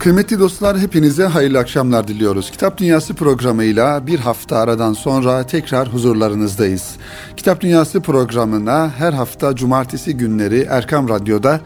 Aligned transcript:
Kıymetli 0.00 0.38
dostlar 0.38 0.78
hepinize 0.78 1.24
hayırlı 1.24 1.58
akşamlar 1.58 2.08
diliyoruz. 2.08 2.50
Kitap 2.50 2.78
Dünyası 2.78 3.14
programıyla 3.14 4.06
bir 4.06 4.18
hafta 4.18 4.56
aradan 4.56 4.92
sonra 4.92 5.46
tekrar 5.46 5.88
huzurlarınızdayız. 5.88 6.90
Kitap 7.36 7.60
Dünyası 7.60 8.00
programına 8.00 8.90
her 8.98 9.12
hafta 9.12 9.56
cumartesi 9.56 10.16
günleri 10.16 10.66
Erkam 10.70 11.08
Radyo'da 11.08 11.60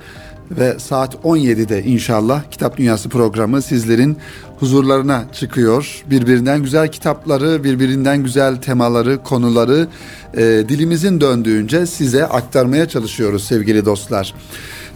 ve 0.51 0.79
saat 0.79 1.15
17'de 1.15 1.83
inşallah 1.83 2.43
Kitap 2.51 2.77
Dünyası 2.77 3.09
programı 3.09 3.63
sizlerin 3.63 4.19
huzurlarına 4.59 5.25
çıkıyor. 5.33 6.03
Birbirinden 6.11 6.63
güzel 6.63 6.89
kitapları, 6.89 7.65
birbirinden 7.65 8.23
güzel 8.23 8.57
temaları, 8.57 9.23
konuları 9.23 9.89
e, 10.35 10.43
dilimizin 10.43 11.21
döndüğünce 11.21 11.87
size 11.87 12.27
aktarmaya 12.27 12.89
çalışıyoruz 12.89 13.45
sevgili 13.45 13.85
dostlar. 13.85 14.35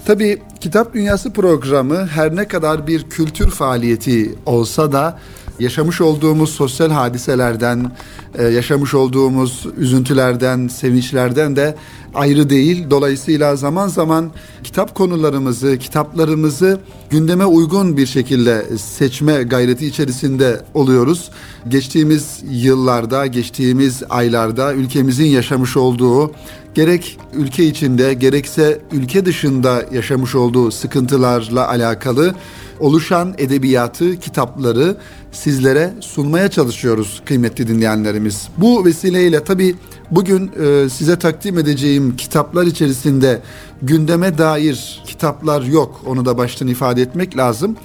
Tabii 0.09 0.39
Kitap 0.61 0.95
Dünyası 0.95 1.33
programı 1.33 2.07
her 2.07 2.37
ne 2.37 2.49
kadar 2.49 2.87
bir 2.87 3.03
kültür 3.03 3.51
faaliyeti 3.51 4.35
olsa 4.47 4.93
da 4.93 5.19
yaşamış 5.59 6.01
olduğumuz 6.01 6.51
sosyal 6.51 6.91
hadiselerden, 6.91 7.93
e, 8.39 8.45
yaşamış 8.45 8.95
olduğumuz 8.95 9.67
üzüntülerden, 9.77 10.69
sevinçlerden 10.69 11.57
de 11.57 11.75
ayrı 12.15 12.51
değil. 12.51 12.87
Dolayısıyla 12.91 13.57
zaman 13.57 13.89
zaman 13.89 14.31
kitap 14.65 14.95
konularımızı, 14.95 15.79
kitaplarımızı 15.79 16.81
gündeme 17.11 17.47
uygun 17.47 17.97
bir 17.97 18.07
şekilde 18.07 18.67
seçme 18.79 19.43
gayreti 19.43 19.87
içerisinde 19.87 20.61
oluyoruz. 20.75 21.31
Geçtiğimiz 21.69 22.43
yıllarda, 22.51 23.27
geçtiğimiz 23.27 24.03
aylarda 24.11 24.75
ülkemizin 24.75 25.27
yaşamış 25.27 25.77
olduğu 25.77 26.33
gerek 26.75 27.19
ülke 27.35 27.65
içinde 27.65 28.15
gerekse 28.15 28.81
ülke 28.93 29.25
dışında 29.25 29.85
yaşamış 29.93 30.35
olduğu 30.35 30.71
sıkıntılarla 30.71 31.69
alakalı 31.69 32.35
oluşan 32.81 33.35
edebiyatı, 33.39 34.21
kitapları 34.21 34.97
sizlere 35.33 35.95
sunmaya 36.01 36.51
çalışıyoruz 36.51 37.23
kıymetli 37.25 37.69
dinleyenlerimiz. 37.69 38.49
Bu 38.57 38.85
vesileyle 38.85 39.45
tabii 39.45 39.75
bugün 40.11 40.51
e, 40.61 40.89
size 40.89 41.19
takdim 41.19 41.59
edeceğim 41.59 42.17
kitaplar 42.17 42.67
içerisinde 42.67 43.43
gündeme 43.83 44.39
dair 44.39 45.03
kitaplar 45.07 45.63
yok. 45.63 46.01
Onu 46.07 46.25
da 46.25 46.39
baştan 46.39 46.69
ifade 46.69 47.03
etmek 47.03 47.37
lazım. 47.37 47.77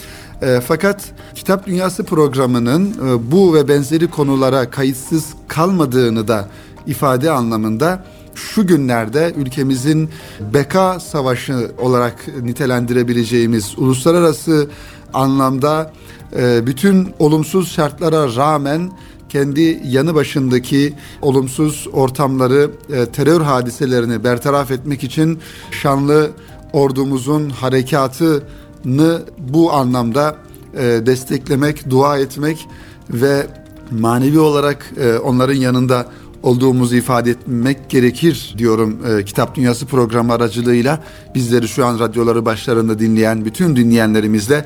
E, 0.41 0.61
fakat 0.67 1.02
Kitap 1.35 1.67
Dünyası 1.67 2.03
programının 2.03 2.91
e, 2.91 3.31
bu 3.31 3.53
ve 3.53 3.67
benzeri 3.67 4.07
konulara 4.07 4.69
kayıtsız 4.69 5.25
kalmadığını 5.47 6.27
da 6.27 6.47
ifade 6.88 7.31
anlamında 7.31 8.03
şu 8.35 8.67
günlerde 8.67 9.33
ülkemizin 9.37 10.09
beka 10.53 10.99
savaşı 10.99 11.71
olarak 11.77 12.27
nitelendirebileceğimiz 12.43 13.73
uluslararası 13.77 14.69
anlamda 15.13 15.91
e, 16.35 16.67
bütün 16.67 17.13
olumsuz 17.19 17.71
şartlara 17.71 18.35
rağmen 18.35 18.91
kendi 19.29 19.81
yanı 19.85 20.15
başındaki 20.15 20.93
olumsuz 21.21 21.87
ortamları, 21.93 22.71
e, 22.93 23.05
terör 23.05 23.41
hadiselerini 23.41 24.23
bertaraf 24.23 24.71
etmek 24.71 25.03
için 25.03 25.39
şanlı 25.71 26.31
ordumuzun 26.73 27.49
harekatını 27.49 29.21
bu 29.37 29.73
anlamda 29.73 30.35
e, 30.73 30.81
desteklemek, 30.81 31.89
dua 31.89 32.17
etmek 32.17 32.67
ve 33.09 33.47
manevi 33.91 34.39
olarak 34.39 34.93
onların 35.23 35.53
yanında 35.53 36.07
olduğumuzu 36.44 36.95
ifade 36.95 37.31
etmek 37.31 37.89
gerekir 37.89 38.55
diyorum 38.58 38.97
e, 39.08 39.25
Kitap 39.25 39.55
Dünyası 39.55 39.86
programı 39.86 40.33
aracılığıyla 40.33 41.00
bizleri 41.35 41.67
şu 41.67 41.85
an 41.85 42.00
radyoları 42.00 42.45
başlarında 42.45 43.00
dinleyen 43.00 43.45
bütün 43.45 43.75
dinleyenlerimizle 43.75 44.66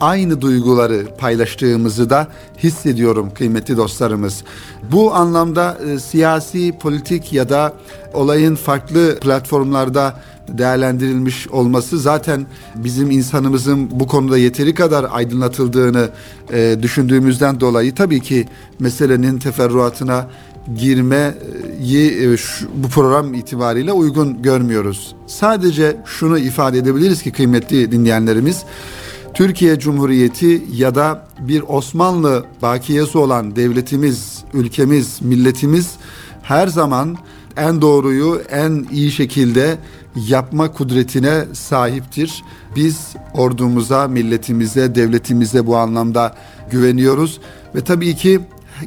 aynı 0.00 0.40
duyguları 0.40 1.06
paylaştığımızı 1.18 2.10
da 2.10 2.28
hissediyorum 2.62 3.30
kıymetli 3.34 3.76
dostlarımız. 3.76 4.44
Bu 4.92 5.14
anlamda 5.14 5.78
e, 5.86 5.98
siyasi, 5.98 6.72
politik 6.78 7.32
ya 7.32 7.48
da 7.48 7.72
olayın 8.14 8.54
farklı 8.54 9.18
platformlarda 9.20 10.20
değerlendirilmiş 10.48 11.48
olması 11.48 11.98
zaten 11.98 12.46
bizim 12.74 13.10
insanımızın 13.10 14.00
bu 14.00 14.06
konuda 14.06 14.38
yeteri 14.38 14.74
kadar 14.74 15.06
aydınlatıldığını 15.10 16.08
e, 16.52 16.76
düşündüğümüzden 16.82 17.60
dolayı 17.60 17.94
tabii 17.94 18.20
ki 18.20 18.48
meselenin 18.78 19.38
teferruatına 19.38 20.26
girmeyi 20.76 22.22
e, 22.22 22.36
bu 22.74 22.88
program 22.88 23.34
itibariyle 23.34 23.92
uygun 23.92 24.42
görmüyoruz. 24.42 25.14
Sadece 25.26 25.96
şunu 26.04 26.38
ifade 26.38 26.78
edebiliriz 26.78 27.22
ki 27.22 27.32
kıymetli 27.32 27.92
dinleyenlerimiz 27.92 28.64
Türkiye 29.34 29.78
Cumhuriyeti 29.78 30.62
ya 30.74 30.94
da 30.94 31.26
bir 31.40 31.64
Osmanlı 31.68 32.44
bakiyesi 32.62 33.18
olan 33.18 33.56
devletimiz, 33.56 34.44
ülkemiz, 34.54 35.22
milletimiz 35.22 35.90
her 36.42 36.66
zaman 36.66 37.16
en 37.56 37.82
doğruyu 37.82 38.42
en 38.50 38.86
iyi 38.92 39.10
şekilde 39.10 39.78
yapma 40.28 40.72
kudretine 40.72 41.44
sahiptir. 41.52 42.44
Biz 42.76 43.14
ordumuza, 43.34 44.08
milletimize, 44.08 44.94
devletimize 44.94 45.66
bu 45.66 45.76
anlamda 45.76 46.34
güveniyoruz 46.70 47.40
ve 47.74 47.80
tabii 47.80 48.16
ki 48.16 48.40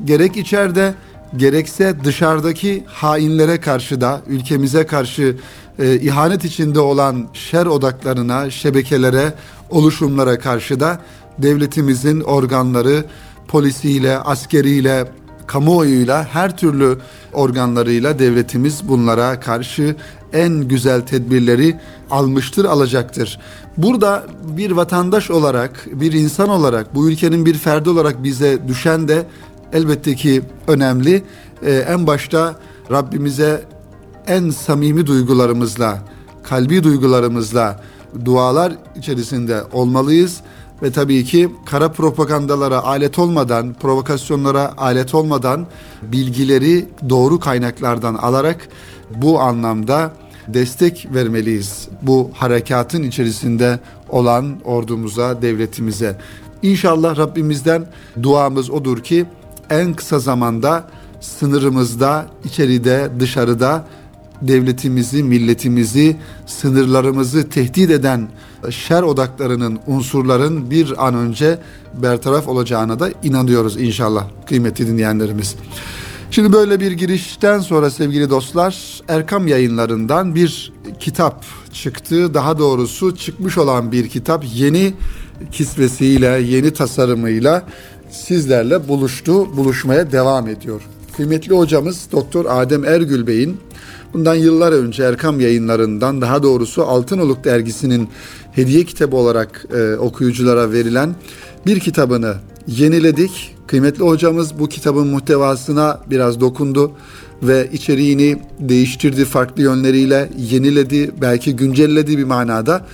gerek 0.05 0.37
içeride 0.37 0.93
gerekse 1.37 1.95
dışarıdaki 2.03 2.83
hainlere 2.87 3.59
karşı 3.59 4.01
da 4.01 4.21
ülkemize 4.27 4.85
karşı 4.85 5.37
e, 5.79 5.99
ihanet 5.99 6.45
içinde 6.45 6.79
olan 6.79 7.27
şer 7.33 7.65
odaklarına, 7.65 8.49
şebekelere, 8.49 9.33
oluşumlara 9.69 10.39
karşı 10.39 10.79
da 10.79 10.99
devletimizin 11.37 12.21
organları 12.21 13.05
polisiyle, 13.47 14.17
askeriyle, 14.17 15.07
kamuoyuyla, 15.47 16.27
her 16.33 16.57
türlü 16.57 16.97
organlarıyla 17.33 18.19
devletimiz 18.19 18.87
bunlara 18.87 19.39
karşı 19.39 19.95
en 20.33 20.53
güzel 20.53 21.01
tedbirleri 21.01 21.79
almıştır, 22.11 22.65
alacaktır. 22.65 23.39
Burada 23.77 24.23
bir 24.43 24.71
vatandaş 24.71 25.31
olarak, 25.31 25.87
bir 25.91 26.11
insan 26.13 26.49
olarak, 26.49 26.95
bu 26.95 27.09
ülkenin 27.09 27.45
bir 27.45 27.53
ferdi 27.53 27.89
olarak 27.89 28.23
bize 28.23 28.67
düşen 28.67 29.07
de 29.07 29.25
elbette 29.73 30.15
ki 30.15 30.41
önemli. 30.67 31.23
Ee, 31.65 31.71
en 31.71 32.07
başta 32.07 32.55
Rabbimize 32.91 33.65
en 34.27 34.49
samimi 34.49 35.07
duygularımızla, 35.07 35.99
kalbi 36.43 36.83
duygularımızla 36.83 37.79
dualar 38.25 38.73
içerisinde 38.95 39.63
olmalıyız 39.73 40.41
ve 40.83 40.91
tabii 40.91 41.25
ki 41.25 41.49
kara 41.65 41.91
propagandalara 41.91 42.83
alet 42.83 43.19
olmadan, 43.19 43.73
provokasyonlara 43.73 44.73
alet 44.77 45.15
olmadan 45.15 45.67
bilgileri 46.01 46.87
doğru 47.09 47.39
kaynaklardan 47.39 48.15
alarak 48.15 48.67
bu 49.15 49.39
anlamda 49.39 50.11
destek 50.47 51.07
vermeliyiz. 51.13 51.87
Bu 52.01 52.31
harekatın 52.33 53.03
içerisinde 53.03 53.79
olan 54.09 54.59
ordumuza, 54.65 55.41
devletimize. 55.41 56.17
İnşallah 56.61 57.17
Rabbimizden 57.17 57.85
duamız 58.23 58.69
odur 58.69 59.03
ki 59.03 59.25
en 59.71 59.93
kısa 59.93 60.19
zamanda 60.19 60.87
sınırımızda, 61.21 62.27
içeride, 62.43 63.09
dışarıda 63.19 63.85
devletimizi, 64.41 65.23
milletimizi, 65.23 66.17
sınırlarımızı 66.45 67.49
tehdit 67.49 67.89
eden 67.89 68.27
şer 68.69 69.03
odaklarının, 69.03 69.79
unsurların 69.87 70.71
bir 70.71 71.07
an 71.07 71.15
önce 71.15 71.59
bertaraf 71.93 72.47
olacağına 72.47 72.99
da 72.99 73.09
inanıyoruz 73.23 73.81
inşallah 73.81 74.27
kıymetli 74.47 74.87
dinleyenlerimiz. 74.87 75.55
Şimdi 76.31 76.53
böyle 76.53 76.79
bir 76.79 76.91
girişten 76.91 77.59
sonra 77.59 77.89
sevgili 77.89 78.29
dostlar 78.29 79.01
Erkam 79.07 79.47
yayınlarından 79.47 80.35
bir 80.35 80.73
kitap 80.99 81.45
çıktı. 81.73 82.33
Daha 82.33 82.59
doğrusu 82.59 83.15
çıkmış 83.15 83.57
olan 83.57 83.91
bir 83.91 84.09
kitap 84.09 84.45
yeni 84.53 84.93
kisvesiyle, 85.51 86.27
yeni 86.27 86.73
tasarımıyla 86.73 87.65
sizlerle 88.11 88.87
buluştu, 88.87 89.57
buluşmaya 89.57 90.11
devam 90.11 90.47
ediyor. 90.47 90.81
Kıymetli 91.17 91.55
hocamız 91.55 92.07
Doktor 92.11 92.45
Adem 92.49 92.85
Ergül 92.85 93.27
Bey'in 93.27 93.57
bundan 94.13 94.35
yıllar 94.35 94.71
önce 94.71 95.03
Erkam 95.03 95.39
yayınlarından 95.39 96.21
daha 96.21 96.43
doğrusu 96.43 96.83
Altınoluk 96.83 97.43
dergisinin 97.43 98.09
hediye 98.51 98.83
kitabı 98.83 99.15
olarak 99.15 99.65
e, 99.73 99.95
okuyuculara 99.95 100.71
verilen 100.71 101.15
bir 101.65 101.79
kitabını 101.79 102.35
yeniledik. 102.67 103.55
Kıymetli 103.67 104.03
hocamız 104.03 104.59
bu 104.59 104.69
kitabın 104.69 105.07
muhtevasına 105.07 105.99
biraz 106.09 106.41
dokundu 106.41 106.91
ve 107.43 107.69
içeriğini 107.73 108.41
değiştirdi 108.59 109.25
farklı 109.25 109.63
yönleriyle 109.63 110.29
yeniledi 110.37 111.11
belki 111.21 111.55
güncelledi 111.55 112.17
bir 112.17 112.23
manada 112.23 112.85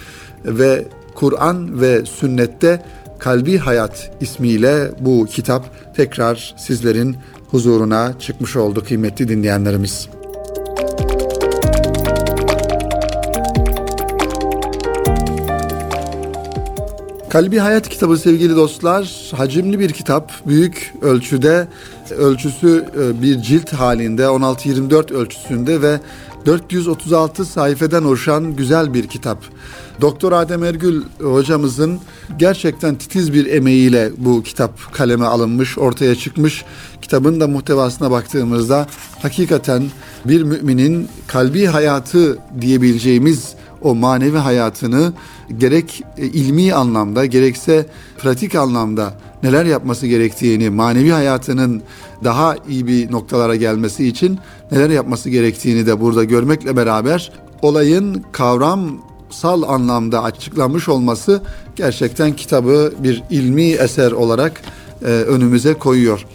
ve 0.45 0.85
Kur'an 1.15 1.81
ve 1.81 2.05
sünnette 2.05 2.85
Kalbi 3.19 3.57
Hayat 3.57 4.11
ismiyle 4.21 4.91
bu 4.99 5.25
kitap 5.25 5.95
tekrar 5.95 6.55
sizlerin 6.57 7.17
huzuruna 7.51 8.19
çıkmış 8.19 8.55
oldu 8.55 8.83
kıymetli 8.83 9.27
dinleyenlerimiz. 9.27 10.09
Kalbi 17.29 17.57
Hayat 17.57 17.89
kitabı 17.89 18.17
sevgili 18.17 18.55
dostlar 18.55 19.31
hacimli 19.35 19.79
bir 19.79 19.89
kitap. 19.89 20.31
Büyük 20.47 20.93
ölçüde 21.01 21.67
ölçüsü 22.17 22.85
e, 22.99 23.21
bir 23.21 23.41
cilt 23.41 23.73
halinde 23.73 24.21
16-24 24.21 25.13
ölçüsünde 25.13 25.81
ve 25.81 25.99
436 26.47 27.45
sayfeden 27.45 28.03
oluşan 28.03 28.55
güzel 28.55 28.93
bir 28.93 29.07
kitap. 29.07 29.43
Doktor 30.01 30.31
Adem 30.31 30.63
Ergül 30.63 31.03
hocamızın 31.21 31.99
gerçekten 32.37 32.95
titiz 32.95 33.33
bir 33.33 33.45
emeğiyle 33.45 34.11
bu 34.17 34.43
kitap 34.43 34.93
kaleme 34.93 35.25
alınmış, 35.25 35.77
ortaya 35.77 36.15
çıkmış. 36.15 36.65
Kitabın 37.01 37.39
da 37.39 37.47
muhtevasına 37.47 38.11
baktığımızda 38.11 38.87
hakikaten 39.21 39.83
bir 40.25 40.43
müminin 40.43 41.07
kalbi 41.27 41.65
hayatı 41.65 42.37
diyebileceğimiz 42.61 43.53
o 43.81 43.95
manevi 43.95 44.37
hayatını 44.37 45.13
gerek 45.57 46.03
e, 46.17 46.25
ilmi 46.25 46.73
anlamda 46.73 47.25
gerekse 47.25 47.85
pratik 48.17 48.55
anlamda 48.55 49.13
neler 49.43 49.65
yapması 49.65 50.07
gerektiğini, 50.07 50.69
manevi 50.69 51.09
hayatının 51.09 51.81
daha 52.23 52.55
iyi 52.69 52.87
bir 52.87 53.11
noktalara 53.11 53.55
gelmesi 53.55 54.07
için 54.07 54.39
neler 54.71 54.89
yapması 54.89 55.29
gerektiğini 55.29 55.85
de 55.85 56.01
burada 56.01 56.23
görmekle 56.23 56.77
beraber 56.77 57.31
olayın 57.61 58.23
kavramsal 58.31 59.63
anlamda 59.67 60.23
açıklanmış 60.23 60.89
olması 60.89 61.41
gerçekten 61.75 62.35
kitabı 62.35 62.93
bir 62.99 63.23
ilmi 63.29 63.63
eser 63.63 64.11
olarak 64.11 64.61
e, 65.01 65.05
önümüze 65.05 65.73
koyuyor. 65.73 66.25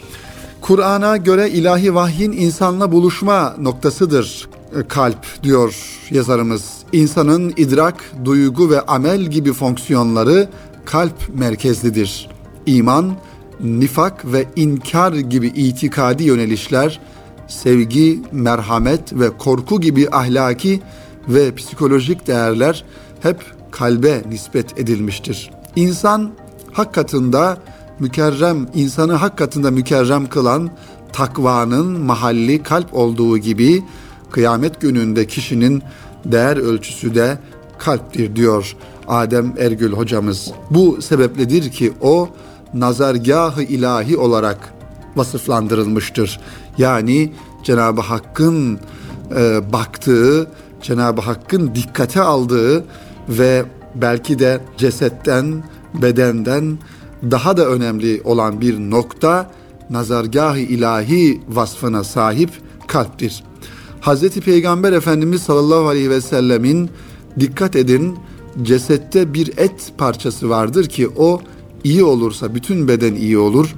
Kur'an'a 0.61 1.17
göre 1.17 1.51
ilahi 1.51 1.95
vahyin 1.95 2.33
insanla 2.33 2.93
buluşma 2.93 3.55
noktasıdır 3.59 4.49
e, 4.79 4.89
kalp 4.89 5.43
diyor 5.43 5.75
yazarımız. 6.11 6.65
İnsanın 6.93 7.53
idrak, 7.57 8.05
duygu 8.25 8.71
ve 8.71 8.81
amel 8.81 9.21
gibi 9.21 9.53
fonksiyonları 9.53 10.49
kalp 10.85 11.35
merkezlidir. 11.35 12.29
İman, 12.67 13.17
nifak 13.63 14.33
ve 14.33 14.47
inkar 14.57 15.13
gibi 15.13 15.47
itikadi 15.47 16.25
yönelişler, 16.25 17.01
sevgi, 17.49 18.23
merhamet 18.33 19.13
ve 19.13 19.31
korku 19.39 19.81
gibi 19.81 20.09
ahlaki 20.13 20.81
ve 21.29 21.55
psikolojik 21.55 22.27
değerler 22.27 22.85
hep 23.21 23.45
kalbe 23.71 24.23
nispet 24.29 24.79
edilmiştir. 24.79 25.51
İnsan 25.77 26.31
hak 26.73 26.95
katında 26.95 27.59
mükerrem, 27.99 28.67
insanı 28.75 29.13
hak 29.13 29.39
katında 29.39 29.71
mükerrem 29.71 30.27
kılan 30.27 30.71
takvanın 31.13 32.01
mahalli 32.01 32.63
kalp 32.63 32.95
olduğu 32.95 33.39
gibi 33.39 33.85
kıyamet 34.31 34.81
gününde 34.81 35.27
kişinin 35.27 35.83
değer 36.25 36.57
ölçüsü 36.57 37.15
de 37.15 37.39
kalptir 37.79 38.37
diyor 38.37 38.77
Adem 39.09 39.55
Ergül 39.59 39.93
hocamız. 39.93 40.53
Bu 40.71 41.03
sebepledir 41.03 41.71
ki 41.71 41.93
o 42.01 42.29
nazargahı 42.75 43.63
ilahi 43.63 44.17
olarak 44.17 44.75
vasıflandırılmıştır. 45.17 46.41
Yani 46.79 47.33
Cenab-ı 47.65 48.01
Hakk'ın 48.01 48.79
e, 49.37 49.73
baktığı, 49.73 50.47
Cenab-ı 50.83 51.21
Hakk'ın 51.21 51.75
dikkate 51.75 52.21
aldığı 52.21 52.85
ve 53.29 53.65
belki 53.95 54.39
de 54.39 54.61
cesetten, 54.77 55.65
bedenden 55.95 56.79
daha 57.31 57.57
da 57.57 57.67
önemli 57.67 58.21
olan 58.25 58.61
bir 58.61 58.79
nokta 58.79 59.51
nazargahı 59.91 60.59
ilahi 60.59 61.41
vasfına 61.49 62.05
sahip 62.05 62.51
kalptir. 62.87 63.45
Hazreti 64.01 64.41
Peygamber 64.41 64.93
Efendimiz 64.93 65.43
sallallahu 65.43 65.89
aleyhi 65.89 66.11
ve 66.11 66.21
sellemin 66.21 66.91
dikkat 67.41 67.77
edin 67.77 68.19
cesette 68.63 69.35
bir 69.35 69.59
et 69.59 69.93
parçası 69.99 70.51
vardır 70.51 70.87
ki 70.87 71.09
o 71.17 71.41
iyi 71.85 72.05
olursa 72.05 72.55
bütün 72.55 72.89
beden 72.89 73.15
iyi 73.15 73.39
olur. 73.39 73.75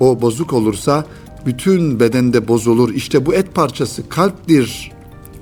O 0.00 0.22
bozuk 0.22 0.52
olursa 0.52 1.06
bütün 1.46 2.00
bedende 2.00 2.48
bozulur. 2.48 2.94
İşte 2.94 3.26
bu 3.26 3.34
et 3.34 3.54
parçası 3.54 4.08
kalptir 4.08 4.92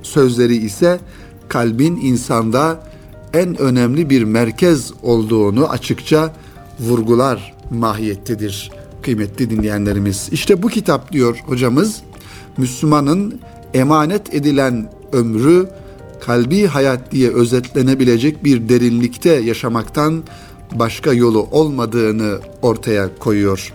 sözleri 0.03 0.57
ise 0.57 1.01
kalbin 1.49 1.97
insanda 1.97 2.91
en 3.35 3.61
önemli 3.61 4.11
bir 4.11 4.25
merkez 4.25 4.93
olduğunu 5.03 5.69
açıkça 5.69 6.35
vurgular 6.81 7.55
mahiyettedir 7.71 8.71
kıymetli 9.03 9.51
dinleyenlerimiz. 9.51 10.29
İşte 10.33 10.63
bu 10.63 10.69
kitap 10.69 11.13
diyor 11.13 11.39
hocamız 11.47 12.03
Müslümanın 12.57 13.41
emanet 13.75 14.35
edilen 14.35 14.91
ömrü 15.13 15.69
kalbi 16.21 16.67
hayat 16.67 17.13
diye 17.13 17.31
özetlenebilecek 17.31 18.45
bir 18.45 18.69
derinlikte 18.69 19.31
yaşamaktan 19.31 20.23
başka 20.73 21.13
yolu 21.13 21.49
olmadığını 21.51 22.39
ortaya 22.63 23.19
koyuyor. 23.19 23.73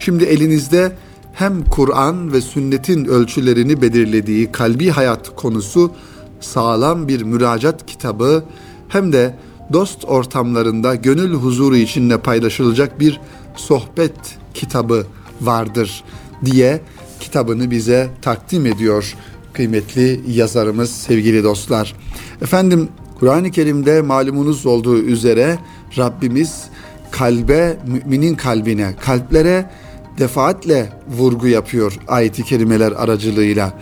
Şimdi 0.00 0.24
elinizde 0.24 0.92
hem 1.32 1.64
Kur'an 1.64 2.32
ve 2.32 2.40
sünnetin 2.40 3.04
ölçülerini 3.04 3.82
belirlediği 3.82 4.52
kalbi 4.52 4.88
hayat 4.88 5.36
konusu 5.36 5.92
sağlam 6.40 7.08
bir 7.08 7.22
müracaat 7.22 7.86
kitabı 7.86 8.44
hem 8.88 9.12
de 9.12 9.36
dost 9.72 10.04
ortamlarında 10.04 10.94
gönül 10.94 11.34
huzuru 11.34 11.76
içinde 11.76 12.18
paylaşılacak 12.18 13.00
bir 13.00 13.20
sohbet 13.56 14.12
kitabı 14.54 15.06
vardır 15.40 16.04
diye 16.44 16.80
kitabını 17.20 17.70
bize 17.70 18.08
takdim 18.22 18.66
ediyor 18.66 19.16
kıymetli 19.52 20.20
yazarımız 20.26 20.90
sevgili 20.90 21.44
dostlar. 21.44 21.94
Efendim 22.42 22.88
Kur'an-ı 23.18 23.50
Kerim'de 23.50 24.02
malumunuz 24.02 24.66
olduğu 24.66 24.98
üzere 24.98 25.58
Rabbimiz 25.98 26.64
kalbe, 27.10 27.76
müminin 27.86 28.34
kalbine, 28.34 28.94
kalplere 29.00 29.70
defaatle 30.18 30.88
vurgu 31.08 31.48
yapıyor 31.48 31.98
ayeti 32.08 32.44
kerimeler 32.44 32.92
aracılığıyla. 32.92 33.72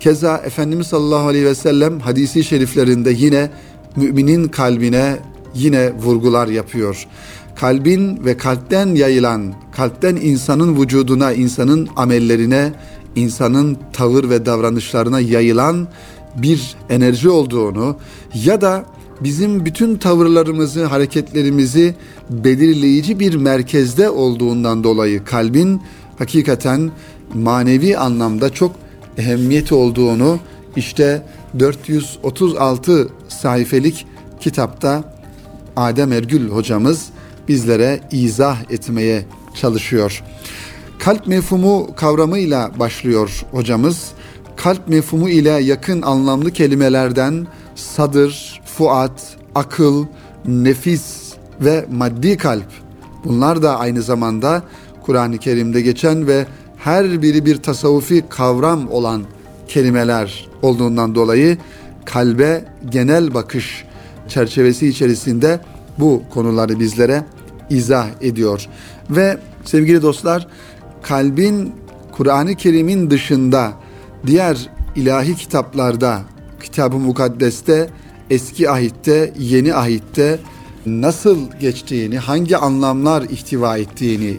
Keza 0.00 0.36
Efendimiz 0.36 0.86
sallallahu 0.86 1.28
aleyhi 1.28 1.46
ve 1.46 1.54
sellem 1.54 2.00
hadisi 2.00 2.44
şeriflerinde 2.44 3.10
yine 3.10 3.50
müminin 3.96 4.48
kalbine 4.48 5.16
yine 5.54 5.92
vurgular 5.94 6.48
yapıyor. 6.48 7.06
Kalbin 7.56 8.24
ve 8.24 8.36
kalpten 8.36 8.86
yayılan, 8.86 9.54
kalpten 9.72 10.16
insanın 10.16 10.80
vücuduna, 10.80 11.32
insanın 11.32 11.88
amellerine, 11.96 12.72
insanın 13.16 13.78
tavır 13.92 14.30
ve 14.30 14.46
davranışlarına 14.46 15.20
yayılan 15.20 15.88
bir 16.36 16.76
enerji 16.90 17.28
olduğunu 17.28 17.96
ya 18.34 18.60
da 18.60 18.84
bizim 19.20 19.64
bütün 19.64 19.96
tavırlarımızı, 19.96 20.84
hareketlerimizi 20.84 21.94
belirleyici 22.30 23.20
bir 23.20 23.34
merkezde 23.34 24.10
olduğundan 24.10 24.84
dolayı 24.84 25.24
kalbin 25.24 25.82
hakikaten 26.18 26.90
manevi 27.34 27.98
anlamda 27.98 28.50
çok 28.50 28.72
ehemmiyeti 29.18 29.74
olduğunu 29.74 30.38
işte 30.76 31.22
436 31.58 33.08
sayfelik 33.28 34.06
kitapta 34.40 35.16
Adem 35.76 36.12
Ergül 36.12 36.48
hocamız 36.48 37.06
bizlere 37.48 38.00
izah 38.12 38.70
etmeye 38.70 39.24
çalışıyor. 39.54 40.22
Kalp 40.98 41.26
mefhumu 41.26 41.94
kavramıyla 41.96 42.70
başlıyor 42.78 43.44
hocamız. 43.50 44.10
Kalp 44.56 44.88
mefhumu 44.88 45.28
ile 45.28 45.50
yakın 45.50 46.02
anlamlı 46.02 46.50
kelimelerden 46.50 47.46
sadır, 47.74 48.60
fuat, 48.78 49.36
akıl, 49.54 50.06
nefis 50.46 51.32
ve 51.60 51.86
maddi 51.90 52.36
kalp. 52.36 52.66
Bunlar 53.24 53.62
da 53.62 53.78
aynı 53.78 54.02
zamanda 54.02 54.62
Kur'an-ı 55.02 55.38
Kerim'de 55.38 55.80
geçen 55.80 56.26
ve 56.26 56.46
her 56.78 57.22
biri 57.22 57.46
bir 57.46 57.56
tasavvufi 57.56 58.24
kavram 58.28 58.90
olan 58.90 59.22
kelimeler 59.68 60.48
olduğundan 60.62 61.14
dolayı 61.14 61.58
kalbe 62.04 62.64
genel 62.90 63.34
bakış 63.34 63.84
çerçevesi 64.28 64.88
içerisinde 64.88 65.60
bu 65.98 66.22
konuları 66.34 66.80
bizlere 66.80 67.24
izah 67.70 68.06
ediyor. 68.20 68.66
Ve 69.10 69.38
sevgili 69.64 70.02
dostlar 70.02 70.46
kalbin 71.02 71.72
Kur'an-ı 72.12 72.54
Kerim'in 72.54 73.10
dışında 73.10 73.72
diğer 74.26 74.68
ilahi 74.96 75.36
kitaplarda, 75.36 76.20
Kitab-ı 76.62 76.98
Mukaddes'te, 76.98 77.90
eski 78.30 78.70
ahitte, 78.70 79.32
yeni 79.38 79.74
ahitte 79.74 80.38
nasıl 80.86 81.38
geçtiğini, 81.60 82.18
hangi 82.18 82.56
anlamlar 82.56 83.22
ihtiva 83.22 83.78
ettiğini 83.78 84.36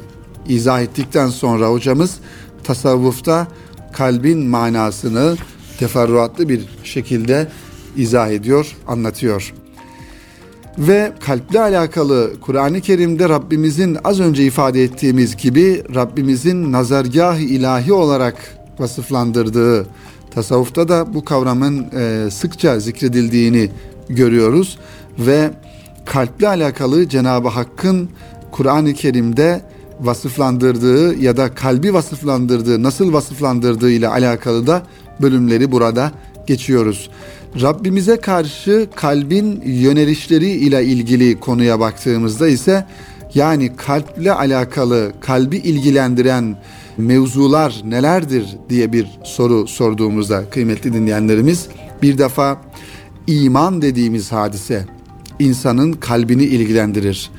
izah 0.50 0.82
ettikten 0.82 1.28
sonra 1.28 1.70
hocamız 1.72 2.16
tasavvufta 2.64 3.48
kalbin 3.94 4.48
manasını 4.48 5.38
teferruatlı 5.80 6.50
bir 6.50 6.62
şekilde 6.84 7.48
izah 7.98 8.30
ediyor, 8.30 8.76
anlatıyor. 8.88 9.54
Ve 10.78 11.12
kalple 11.20 11.62
alakalı 11.62 12.34
Kur'an-ı 12.42 12.82
Kerim'de 12.82 13.30
Rabbimizin 13.30 13.98
az 14.04 14.20
önce 14.20 14.46
ifade 14.46 14.84
ettiğimiz 14.84 15.38
gibi 15.38 15.84
Rabbimizin 15.96 16.72
nazargah 16.72 17.38
ilahi 17.38 17.94
olarak 17.94 18.36
vasıflandırdığı 18.80 19.88
tasavvufta 20.32 20.88
da 20.88 21.14
bu 21.14 21.26
kavramın 21.26 21.88
e, 21.96 22.32
sıkça 22.32 22.80
zikredildiğini 22.80 23.70
görüyoruz 24.10 24.78
ve 25.20 25.52
kalple 26.06 26.48
alakalı 26.48 27.10
Cenab-ı 27.10 27.48
Hakk'ın 27.48 28.10
Kur'an-ı 28.52 28.94
Kerim'de 28.94 29.62
vasıflandırdığı 30.00 31.16
ya 31.16 31.38
da 31.38 31.56
kalbi 31.56 31.94
vasıflandırdığı, 31.94 32.84
nasıl 32.84 33.14
vasıflandırdığı 33.14 33.92
ile 33.92 34.08
alakalı 34.08 34.68
da 34.68 34.84
bölümleri 35.22 35.72
burada 35.72 36.12
geçiyoruz. 36.48 37.10
Rabbimize 37.62 38.18
karşı 38.18 38.88
kalbin 38.96 39.62
yönelişleri 39.66 40.50
ile 40.50 40.86
ilgili 40.86 41.40
konuya 41.40 41.80
baktığımızda 41.80 42.48
ise 42.48 42.86
yani 43.36 43.76
kalple 43.76 44.34
alakalı, 44.34 45.12
kalbi 45.22 45.58
ilgilendiren 45.58 46.58
mevzular 46.98 47.82
nelerdir 47.86 48.58
diye 48.70 48.94
bir 48.94 49.08
soru 49.24 49.68
sorduğumuzda 49.68 50.50
kıymetli 50.50 50.94
dinleyenlerimiz 50.94 51.68
bir 52.02 52.18
defa 52.18 52.62
iman 53.28 53.82
dediğimiz 53.82 54.32
hadise 54.32 54.86
insanın 55.40 55.94
kalbini 55.94 56.44
ilgilendirir. 56.44 57.30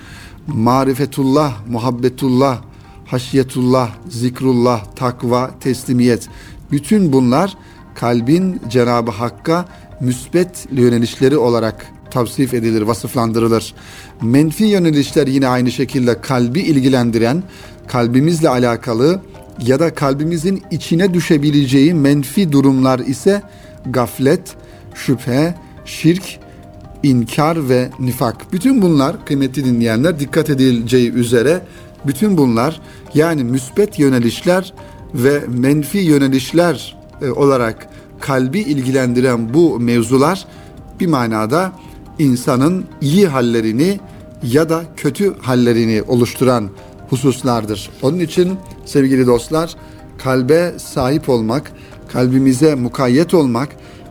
Marifetullah, 0.47 1.67
muhabbetullah, 1.69 2.63
haşyetullah, 3.07 3.91
zikrullah, 4.09 4.85
takva, 4.97 5.51
teslimiyet 5.61 6.29
bütün 6.73 7.13
bunlar 7.13 7.57
kalbin 7.95 8.61
Cenab-ı 8.69 9.11
Hakk'a 9.11 9.65
müsbet 10.01 10.67
yönelişleri 10.73 11.37
olarak 11.37 11.87
tavsif 12.11 12.55
edilir, 12.55 12.83
vasıflandırılır. 12.83 13.75
Menfi 14.23 14.65
yönelişler 14.65 15.27
yine 15.27 15.49
aynı 15.49 15.71
şekilde 15.71 16.21
kalbi 16.21 16.61
ilgilendiren, 16.61 17.43
kalbimizle 17.87 18.49
alakalı 18.49 19.21
ya 19.67 19.81
da 19.81 19.95
kalbimizin 19.95 20.63
içine 20.71 21.15
düşebileceği 21.15 21.95
menfi 21.95 22.53
durumlar 22.53 22.99
ise 22.99 23.43
gaflet, 23.87 24.57
şüphe, 24.95 25.55
şirk, 25.85 26.39
inkar 27.03 27.69
ve 27.69 27.91
nifak. 28.01 28.53
Bütün 28.53 28.83
bunlar 28.83 29.27
kıymetli 29.27 29.65
dinleyenler 29.65 30.21
dikkat 30.21 30.51
edileceği 30.51 31.13
üzere 31.13 31.63
bütün 32.07 32.39
bunlar 32.39 32.81
yani 33.15 33.45
müsbet 33.45 33.99
yönelişler 33.99 34.75
ve 35.15 35.43
menfi 35.49 35.99
yönelişler 35.99 36.97
e, 37.23 37.31
olarak 37.31 37.89
kalbi 38.21 38.59
ilgilendiren 38.59 39.55
bu 39.55 39.81
mevzular 39.81 40.47
bir 41.01 41.07
manada 41.07 41.73
insanın 42.19 42.85
iyi 43.01 43.29
hallerini 43.29 44.01
ya 44.43 44.69
da 44.69 44.85
kötü 44.97 45.39
hallerini 45.39 46.03
oluşturan 46.03 46.69
hususlardır. 47.11 47.91
Onun 48.03 48.19
için 48.19 48.59
sevgili 48.85 49.27
dostlar 49.27 49.75
kalbe 50.19 50.73
sahip 50.79 51.29
olmak, 51.29 51.73
kalbimize 52.09 52.75
mukayyet 52.75 53.35
olmak 53.35 53.69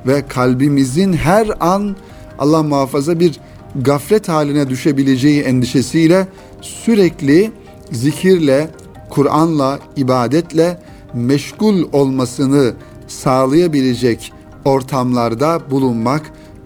ve 0.08 0.28
kalbimizin 0.28 1.14
her 1.14 1.48
an 1.60 1.96
Allah 2.40 2.64
muhafaza 2.64 3.20
bir 3.20 3.40
gaflet 3.76 4.30
haline 4.30 4.70
düşebileceği 4.70 5.42
endişesiyle 5.42 6.28
sürekli 6.62 7.52
zikirle, 7.92 8.70
Kur'an'la, 9.10 9.80
ibadetle 9.96 10.80
meşgul 11.14 11.84
olmasını 11.94 12.74
sağlayabilecek 13.08 14.34
ortamlarda 14.66 15.62
bulunmak, 15.72 16.22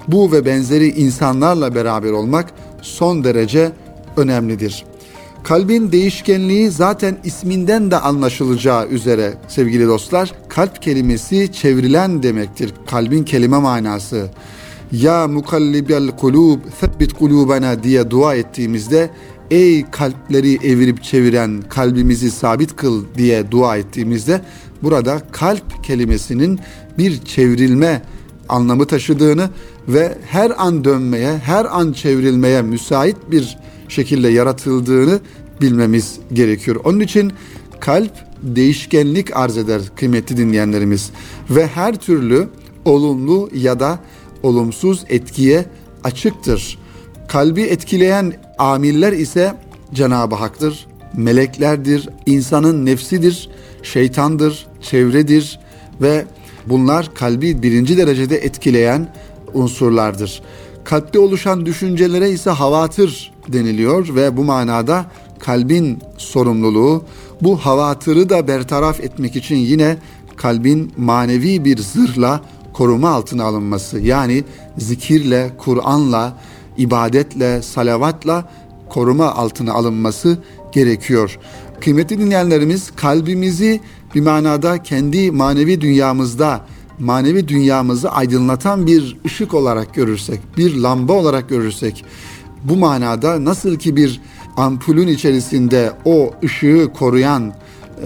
bu 0.08 0.32
ve 0.32 0.46
benzeri 0.46 0.88
insanlarla 0.88 1.76
beraber 1.76 2.12
olmak 2.12 2.52
son 2.82 3.24
derece 3.24 3.72
önemlidir. 4.18 4.86
Kalbin 5.44 5.92
değişkenliği 5.92 6.72
zaten 6.72 7.18
isminden 7.24 7.92
de 7.92 7.98
anlaşılacağı 7.98 8.88
üzere 8.88 9.34
sevgili 9.48 9.88
dostlar, 9.88 10.34
kalp 10.50 10.82
kelimesi 10.82 11.52
çevrilen 11.54 12.24
demektir. 12.24 12.74
Kalbin 12.88 13.24
kelime 13.24 13.58
manası. 13.58 14.30
Ya 14.92 15.28
mukallibel 15.28 16.12
kulub, 16.12 16.60
sebbit 16.80 17.14
kulubena 17.14 17.84
diye 17.84 18.12
dua 18.12 18.36
ettiğimizde 18.36 19.10
ey 19.52 19.86
kalpleri 19.92 20.68
evirip 20.68 21.04
çeviren 21.04 21.62
kalbimizi 21.70 22.32
sabit 22.32 22.76
kıl 22.76 23.06
diye 23.18 23.52
dua 23.52 23.78
ettiğimizde 23.78 24.42
burada 24.84 25.22
kalp 25.32 25.84
kelimesinin 25.84 26.60
bir 26.98 27.26
çevrilme 27.26 28.02
anlamı 28.50 28.88
taşıdığını 28.88 29.50
ve 29.88 30.18
her 30.26 30.52
an 30.58 30.84
dönmeye, 30.84 31.38
her 31.38 31.66
an 31.66 31.92
çevrilmeye 31.94 32.62
müsait 32.62 33.18
bir 33.32 33.58
şekilde 33.92 34.28
yaratıldığını 34.28 35.20
bilmemiz 35.62 36.20
gerekiyor. 36.34 36.82
Onun 36.84 37.00
için 37.00 37.34
kalp 37.80 38.12
değişkenlik 38.44 39.38
arz 39.38 39.58
eder 39.58 39.82
kıymetli 39.96 40.38
dinleyenlerimiz 40.38 41.12
ve 41.50 41.68
her 41.68 41.96
türlü 41.96 42.48
olumlu 42.86 43.50
ya 43.54 43.80
da 43.80 44.00
olumsuz 44.44 45.04
etkiye 45.10 45.66
açıktır. 46.04 46.80
Kalbi 47.28 47.62
etkileyen 47.62 48.34
amiller 48.58 49.14
ise 49.14 49.56
Cenab-ı 49.94 50.36
Hak'tır, 50.36 50.88
meleklerdir, 51.14 52.10
insanın 52.26 52.86
nefsidir, 52.86 53.50
şeytandır, 53.84 54.68
çevredir 54.82 55.60
ve 56.02 56.26
bunlar 56.66 57.14
kalbi 57.14 57.64
birinci 57.64 57.98
derecede 57.98 58.38
etkileyen 58.38 59.16
unsurlardır. 59.54 60.42
Kalpte 60.84 61.20
oluşan 61.20 61.66
düşüncelere 61.66 62.30
ise 62.30 62.50
havatır 62.50 63.31
deniliyor 63.48 64.16
ve 64.16 64.38
bu 64.38 64.44
manada 64.44 65.06
kalbin 65.40 66.00
sorumluluğu 66.18 67.04
bu 67.42 67.58
havatırı 67.58 68.30
da 68.30 68.48
bertaraf 68.48 69.00
etmek 69.00 69.36
için 69.36 69.56
yine 69.56 69.98
kalbin 70.38 70.92
manevi 70.98 71.66
bir 71.66 71.78
zırhla 71.78 72.42
koruma 72.74 73.10
altına 73.10 73.44
alınması 73.44 74.00
yani 74.00 74.44
zikirle, 74.78 75.52
Kur'an'la, 75.58 76.38
ibadetle, 76.78 77.62
salavatla 77.62 78.52
koruma 78.90 79.32
altına 79.32 79.74
alınması 79.74 80.38
gerekiyor. 80.72 81.40
Kıymetli 81.82 82.20
dinleyenlerimiz 82.20 82.92
kalbimizi 82.96 83.82
bir 84.16 84.22
manada 84.22 84.84
kendi 84.84 85.32
manevi 85.32 85.82
dünyamızda 85.82 86.66
manevi 87.00 87.48
dünyamızı 87.48 88.12
aydınlatan 88.12 88.88
bir 88.88 89.18
ışık 89.26 89.54
olarak 89.54 89.94
görürsek, 89.94 90.40
bir 90.58 90.76
lamba 90.76 91.14
olarak 91.14 91.50
görürsek 91.50 92.06
bu 92.64 92.76
manada 92.76 93.46
nasıl 93.46 93.76
ki 93.76 93.96
bir 93.96 94.22
ampulün 94.58 95.08
içerisinde 95.08 95.92
o 96.06 96.34
ışığı 96.44 96.92
koruyan 96.94 97.54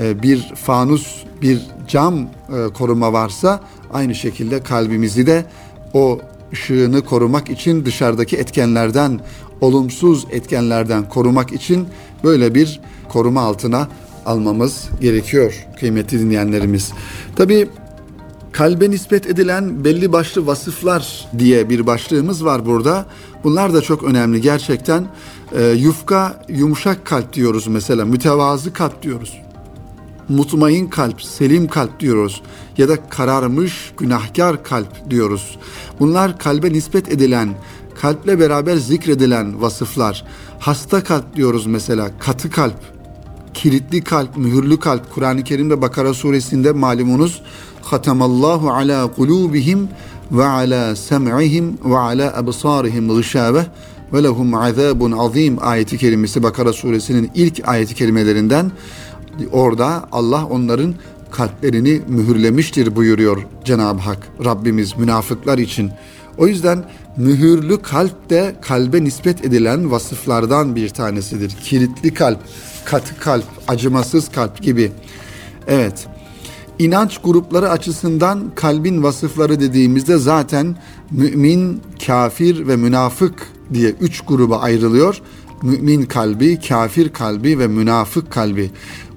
e, 0.01 0.23
bir 0.23 0.53
fanus, 0.55 1.23
bir 1.41 1.61
cam 1.87 2.19
e, 2.19 2.27
koruma 2.73 3.13
varsa 3.13 3.59
aynı 3.93 4.15
şekilde 4.15 4.63
kalbimizi 4.63 5.27
de 5.27 5.45
o 5.93 6.19
ışığını 6.53 7.01
korumak 7.01 7.49
için 7.49 7.85
dışarıdaki 7.85 8.37
etkenlerden, 8.37 9.19
olumsuz 9.61 10.27
etkenlerden 10.31 11.09
korumak 11.09 11.53
için 11.53 11.87
böyle 12.23 12.55
bir 12.55 12.79
koruma 13.09 13.41
altına 13.41 13.87
almamız 14.25 14.89
gerekiyor 15.01 15.65
kıymetli 15.79 16.19
dinleyenlerimiz. 16.19 16.91
Tabii 17.35 17.67
kalbe 18.55 18.89
nispet 18.89 19.27
edilen 19.27 19.83
belli 19.83 20.11
başlı 20.11 20.47
vasıflar 20.47 21.29
diye 21.37 21.69
bir 21.69 21.87
başlığımız 21.87 22.45
var 22.45 22.65
burada. 22.65 23.05
Bunlar 23.43 23.73
da 23.73 23.81
çok 23.81 24.03
önemli 24.03 24.41
gerçekten. 24.41 25.07
E, 25.55 25.67
yufka 25.67 26.45
yumuşak 26.49 27.05
kalp 27.05 27.33
diyoruz 27.33 27.67
mesela, 27.67 28.05
mütevazı 28.05 28.73
kalp 28.73 29.03
diyoruz. 29.03 29.41
Mutmain 30.29 30.87
kalp, 30.87 31.21
selim 31.21 31.67
kalp 31.67 31.99
diyoruz 31.99 32.41
ya 32.77 32.89
da 32.89 33.09
kararmış 33.09 33.91
günahkar 33.97 34.63
kalp 34.63 35.09
diyoruz. 35.09 35.57
Bunlar 35.99 36.39
kalbe 36.39 36.73
nispet 36.73 37.11
edilen, 37.11 37.49
kalple 38.01 38.39
beraber 38.39 38.75
zikredilen 38.75 39.61
vasıflar. 39.61 40.25
Hasta 40.59 41.03
kalp 41.03 41.35
diyoruz 41.35 41.65
mesela, 41.65 42.11
katı 42.19 42.51
kalp, 42.51 42.79
kilitli 43.53 44.03
kalp, 44.03 44.37
mühürlü 44.37 44.79
kalp. 44.79 45.13
Kur'an-ı 45.13 45.43
Kerim'de 45.43 45.81
Bakara 45.81 46.13
suresinde 46.13 46.71
malumunuz 46.71 47.41
Hatamallahu 47.85 48.71
ala 48.71 49.07
kulubihim 49.11 49.89
ve 50.31 50.45
ala 50.45 50.95
sem'ihim 50.95 51.77
ve 51.85 51.97
ala 51.97 52.37
absarihim 52.37 53.15
gışave 53.15 53.65
ve 54.13 54.23
lehum 54.23 54.53
azabun 54.53 55.11
azim 55.11 55.57
ayeti 55.61 55.97
kerimesi 55.97 56.43
Bakara 56.43 56.73
suresinin 56.73 57.31
ilk 57.35 57.67
ayeti 57.67 57.95
kelimelerinden 57.95 58.71
orada 59.51 60.09
Allah 60.11 60.45
onların 60.45 60.95
kalplerini 61.31 62.01
mühürlemiştir 62.07 62.95
buyuruyor 62.95 63.43
Cenab-ı 63.65 63.99
Hak 63.99 64.27
Rabbimiz 64.45 64.97
münafıklar 64.97 65.57
için. 65.57 65.91
O 66.37 66.47
yüzden 66.47 66.83
mühürlü 67.17 67.81
kalp 67.81 68.29
de 68.29 68.55
kalbe 68.61 69.03
nispet 69.03 69.45
edilen 69.45 69.91
vasıflardan 69.91 70.75
bir 70.75 70.89
tanesidir. 70.89 71.49
Kilitli 71.49 72.13
kalp, 72.13 72.39
katı 72.85 73.19
kalp, 73.19 73.45
acımasız 73.67 74.31
kalp 74.31 74.61
gibi. 74.61 74.91
Evet. 75.67 76.07
İnanç 76.79 77.17
grupları 77.23 77.69
açısından 77.69 78.51
kalbin 78.55 79.03
vasıfları 79.03 79.59
dediğimizde 79.59 80.17
zaten 80.17 80.75
mümin, 81.11 81.81
kafir 82.05 82.67
ve 82.67 82.75
münafık 82.75 83.33
diye 83.73 83.89
üç 83.89 84.21
gruba 84.21 84.59
ayrılıyor. 84.59 85.21
Mümin 85.63 86.05
kalbi, 86.05 86.59
kafir 86.59 87.09
kalbi 87.09 87.59
ve 87.59 87.67
münafık 87.67 88.31
kalbi. 88.31 88.71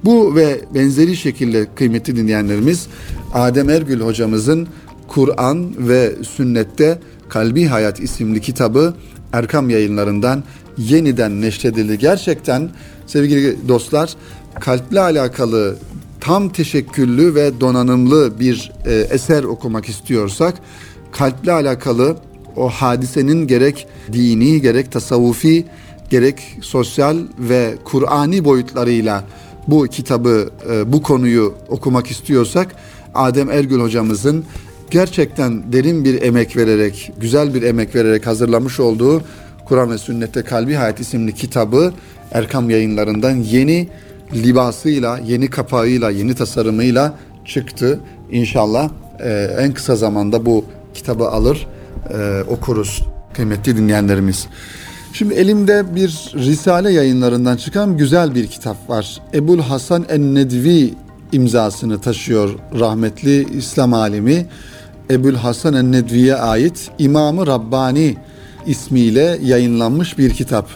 Bu 0.05 0.35
ve 0.35 0.61
benzeri 0.75 1.17
şekilde 1.17 1.67
kıymetli 1.75 2.17
dinleyenlerimiz 2.17 2.87
Adem 3.35 3.71
Ergül 3.71 4.01
hocamızın 4.01 4.69
Kur'an 5.09 5.89
ve 5.89 6.15
Sünnette 6.23 6.99
Kalbi 7.29 7.67
Hayat 7.67 8.01
isimli 8.01 8.41
kitabı 8.41 8.95
Erkam 9.33 9.71
yayınlarından 9.71 10.45
yeniden 10.79 11.41
neşredildi. 11.41 11.99
Gerçekten 11.99 12.71
sevgili 13.07 13.69
dostlar 13.69 14.17
kalple 14.61 15.01
alakalı 15.01 15.77
tam 16.21 16.49
teşekküllü 16.49 17.35
ve 17.35 17.61
donanımlı 17.61 18.41
bir 18.41 18.73
e, 18.87 18.95
eser 18.95 19.45
okumak 19.45 19.89
istiyorsak 19.89 20.55
kalple 21.13 21.53
alakalı 21.53 22.17
o 22.57 22.69
hadisenin 22.69 23.47
gerek 23.47 23.87
dini 24.13 24.61
gerek 24.61 24.93
tasavvufi 24.93 25.65
gerek 26.11 26.57
sosyal 26.61 27.19
ve 27.39 27.75
Kur'ani 27.85 28.45
boyutlarıyla 28.45 29.25
bu 29.69 29.87
kitabı 29.87 30.51
e, 30.71 30.93
bu 30.93 31.03
konuyu 31.03 31.55
okumak 31.69 32.11
istiyorsak 32.11 32.75
Adem 33.15 33.51
Ergül 33.51 33.81
hocamızın 33.81 34.45
gerçekten 34.91 35.73
derin 35.73 36.05
bir 36.05 36.23
emek 36.23 36.57
vererek, 36.57 37.13
güzel 37.21 37.55
bir 37.55 37.63
emek 37.63 37.95
vererek 37.95 38.27
hazırlamış 38.27 38.81
olduğu 38.81 39.23
Kur'an 39.65 39.91
ve 39.91 39.99
Sünnette 39.99 40.43
Kalbi 40.43 40.75
Hayat 40.75 41.01
isimli 41.01 41.35
kitabı 41.35 41.93
Erkam 42.33 42.71
yayınlarından 42.71 43.37
yeni 43.37 43.89
libasıyla, 44.35 45.19
yeni 45.19 45.51
kapağıyla, 45.51 46.11
yeni 46.11 46.35
tasarımıyla 46.35 47.15
çıktı. 47.45 48.01
İnşallah 48.31 48.91
e, 49.21 49.57
en 49.59 49.73
kısa 49.73 49.97
zamanda 49.97 50.47
bu 50.47 50.65
kitabı 50.95 51.29
alır, 51.29 51.67
e, 52.11 52.43
okuruz 52.49 53.03
kıymetli 53.35 53.77
dinleyenlerimiz. 53.77 54.47
Şimdi 55.13 55.35
elimde 55.35 55.95
bir 55.95 56.33
Risale 56.35 56.93
yayınlarından 56.93 57.57
çıkan 57.57 57.97
güzel 57.97 58.35
bir 58.35 58.47
kitap 58.47 58.91
var. 58.91 59.21
Ebul 59.35 59.61
Hasan 59.61 60.05
en-Nedvi 60.09 60.95
imzasını 61.33 62.01
taşıyor 62.01 62.51
rahmetli 62.79 63.57
İslam 63.57 63.95
alimi. 63.95 64.47
Ebul 65.11 65.35
Hasan 65.35 65.75
en-Nedvi'ye 65.75 66.35
ait 66.35 66.91
İmamı 66.99 67.47
Rabbani 67.47 68.17
ismiyle 68.67 69.39
yayınlanmış 69.43 70.19
bir 70.19 70.31
kitap. 70.31 70.69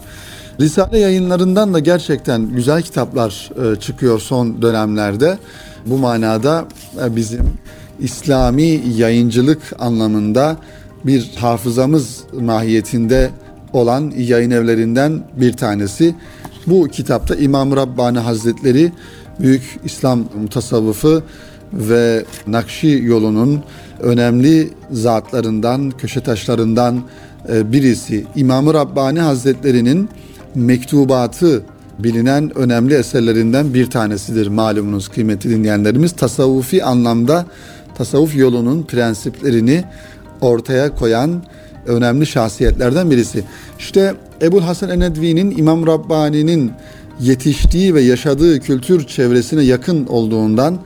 Risale 0.60 0.98
yayınlarından 0.98 1.74
da 1.74 1.78
gerçekten 1.78 2.46
güzel 2.46 2.82
kitaplar 2.82 3.50
e, 3.62 3.80
çıkıyor 3.80 4.20
son 4.20 4.62
dönemlerde. 4.62 5.38
Bu 5.86 5.98
manada 5.98 6.64
e, 7.04 7.16
bizim 7.16 7.44
İslami 8.00 8.82
yayıncılık 8.96 9.60
anlamında 9.78 10.56
bir 11.04 11.30
hafızamız 11.36 12.20
mahiyetinde 12.40 13.30
olan 13.72 14.12
yayın 14.16 14.50
evlerinden 14.50 15.24
bir 15.36 15.52
tanesi. 15.52 16.14
Bu 16.66 16.88
kitapta 16.88 17.34
İmam 17.34 17.76
Rabbani 17.76 18.18
Hazretleri 18.18 18.92
büyük 19.40 19.80
İslam 19.84 20.24
mutasavvıfı 20.42 21.22
ve 21.72 22.24
Nakşi 22.46 23.02
yolunun 23.04 23.62
önemli 24.00 24.70
zatlarından, 24.90 25.90
köşe 25.90 26.20
taşlarından 26.20 27.02
e, 27.48 27.72
birisi. 27.72 28.24
İmam 28.36 28.74
Rabbani 28.74 29.20
Hazretleri'nin 29.20 30.08
mektubatı 30.54 31.62
bilinen 31.98 32.58
önemli 32.58 32.94
eserlerinden 32.94 33.74
bir 33.74 33.90
tanesidir 33.90 34.46
malumunuz 34.46 35.08
kıymetli 35.08 35.50
dinleyenlerimiz. 35.50 36.12
Tasavvufi 36.12 36.84
anlamda 36.84 37.46
tasavvuf 37.94 38.36
yolunun 38.36 38.82
prensiplerini 38.82 39.84
ortaya 40.40 40.94
koyan 40.94 41.42
önemli 41.86 42.26
şahsiyetlerden 42.26 43.10
birisi. 43.10 43.44
İşte 43.78 44.14
Ebu 44.42 44.64
Hasan 44.66 44.90
Enedvi'nin 44.90 45.58
İmam 45.58 45.86
Rabbani'nin 45.86 46.72
yetiştiği 47.20 47.94
ve 47.94 48.00
yaşadığı 48.00 48.60
kültür 48.60 49.06
çevresine 49.06 49.62
yakın 49.62 50.06
olduğundan 50.06 50.78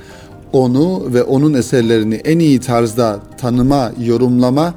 onu 0.52 1.14
ve 1.14 1.22
onun 1.22 1.54
eserlerini 1.54 2.14
en 2.14 2.38
iyi 2.38 2.60
tarzda 2.60 3.20
tanıma, 3.38 3.92
yorumlama 4.04 4.74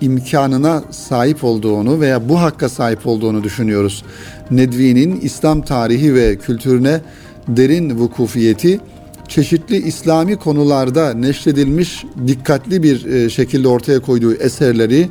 imkanına 0.00 0.84
sahip 0.90 1.44
olduğunu 1.44 2.00
veya 2.00 2.28
bu 2.28 2.40
hakka 2.40 2.68
sahip 2.68 3.06
olduğunu 3.06 3.44
düşünüyoruz. 3.44 4.04
Nedvi'nin 4.50 5.20
İslam 5.20 5.62
tarihi 5.62 6.14
ve 6.14 6.36
kültürüne 6.36 7.00
derin 7.48 7.98
vukufiyeti 7.98 8.80
çeşitli 9.28 9.76
İslami 9.76 10.36
konularda 10.36 11.14
neşredilmiş 11.14 12.04
dikkatli 12.26 12.82
bir 12.82 13.06
e, 13.06 13.30
şekilde 13.30 13.68
ortaya 13.68 14.00
koyduğu 14.00 14.34
eserleri 14.34 15.08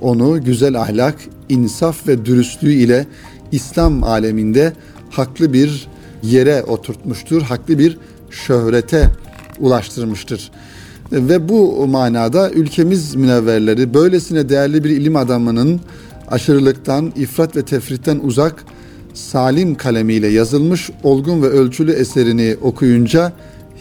onu 0.00 0.44
güzel 0.44 0.80
ahlak, 0.80 1.14
insaf 1.48 2.08
ve 2.08 2.24
dürüstlüğü 2.24 2.72
ile 2.72 3.06
İslam 3.52 4.04
aleminde 4.04 4.72
haklı 5.10 5.52
bir 5.52 5.88
yere 6.22 6.62
oturtmuştur, 6.62 7.42
haklı 7.42 7.78
bir 7.78 7.98
şöhrete 8.30 9.10
ulaştırmıştır. 9.58 10.50
Ve 11.12 11.48
bu 11.48 11.86
manada 11.86 12.50
ülkemiz 12.50 13.14
münevverleri 13.14 13.94
böylesine 13.94 14.48
değerli 14.48 14.84
bir 14.84 14.90
ilim 14.90 15.16
adamının 15.16 15.80
aşırılıktan, 16.28 17.12
ifrat 17.16 17.56
ve 17.56 17.62
tefritten 17.62 18.20
uzak 18.24 18.64
salim 19.14 19.74
kalemiyle 19.74 20.26
yazılmış 20.26 20.90
olgun 21.02 21.42
ve 21.42 21.46
ölçülü 21.46 21.92
eserini 21.92 22.56
okuyunca 22.62 23.32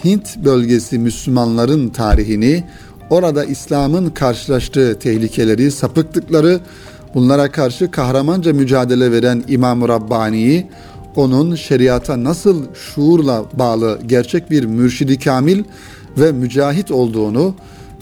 Hint 0.05 0.37
bölgesi 0.45 0.99
Müslümanların 0.99 1.89
tarihini, 1.89 2.63
orada 3.09 3.45
İslam'ın 3.45 4.09
karşılaştığı 4.09 4.99
tehlikeleri, 4.99 5.71
sapıklıkları, 5.71 6.59
bunlara 7.15 7.51
karşı 7.51 7.91
kahramanca 7.91 8.53
mücadele 8.53 9.11
veren 9.11 9.43
İmam 9.47 9.87
Rabbani'yi, 9.87 10.67
onun 11.15 11.55
şeriata 11.55 12.23
nasıl 12.23 12.65
şuurla 12.73 13.45
bağlı 13.53 13.99
gerçek 14.07 14.51
bir 14.51 14.65
mürşidi 14.65 15.19
kamil 15.19 15.63
ve 16.17 16.31
mücahit 16.31 16.91
olduğunu, 16.91 17.55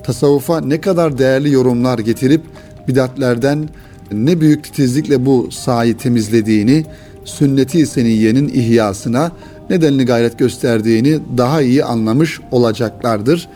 tasavvufa 0.04 0.62
ne 0.62 0.82
kadar 0.82 1.18
değerli 1.18 1.52
yorumlar 1.52 2.00
getirip 2.00 2.42
bidatlerden 2.88 3.70
ne 4.12 4.42
büyük 4.42 4.64
titizlikle 4.64 5.26
bu 5.26 5.50
sahayı 5.52 5.98
temizlediğini, 5.98 6.86
sünneti 7.26 7.86
seniyenin 7.86 8.48
ihyasına 8.48 9.32
nedenli 9.70 10.06
gayret 10.06 10.40
gösterdiğini 10.40 11.20
daha 11.38 11.62
iyi 11.62 11.84
anlamış 11.84 12.40
olacaklardır 12.52 13.50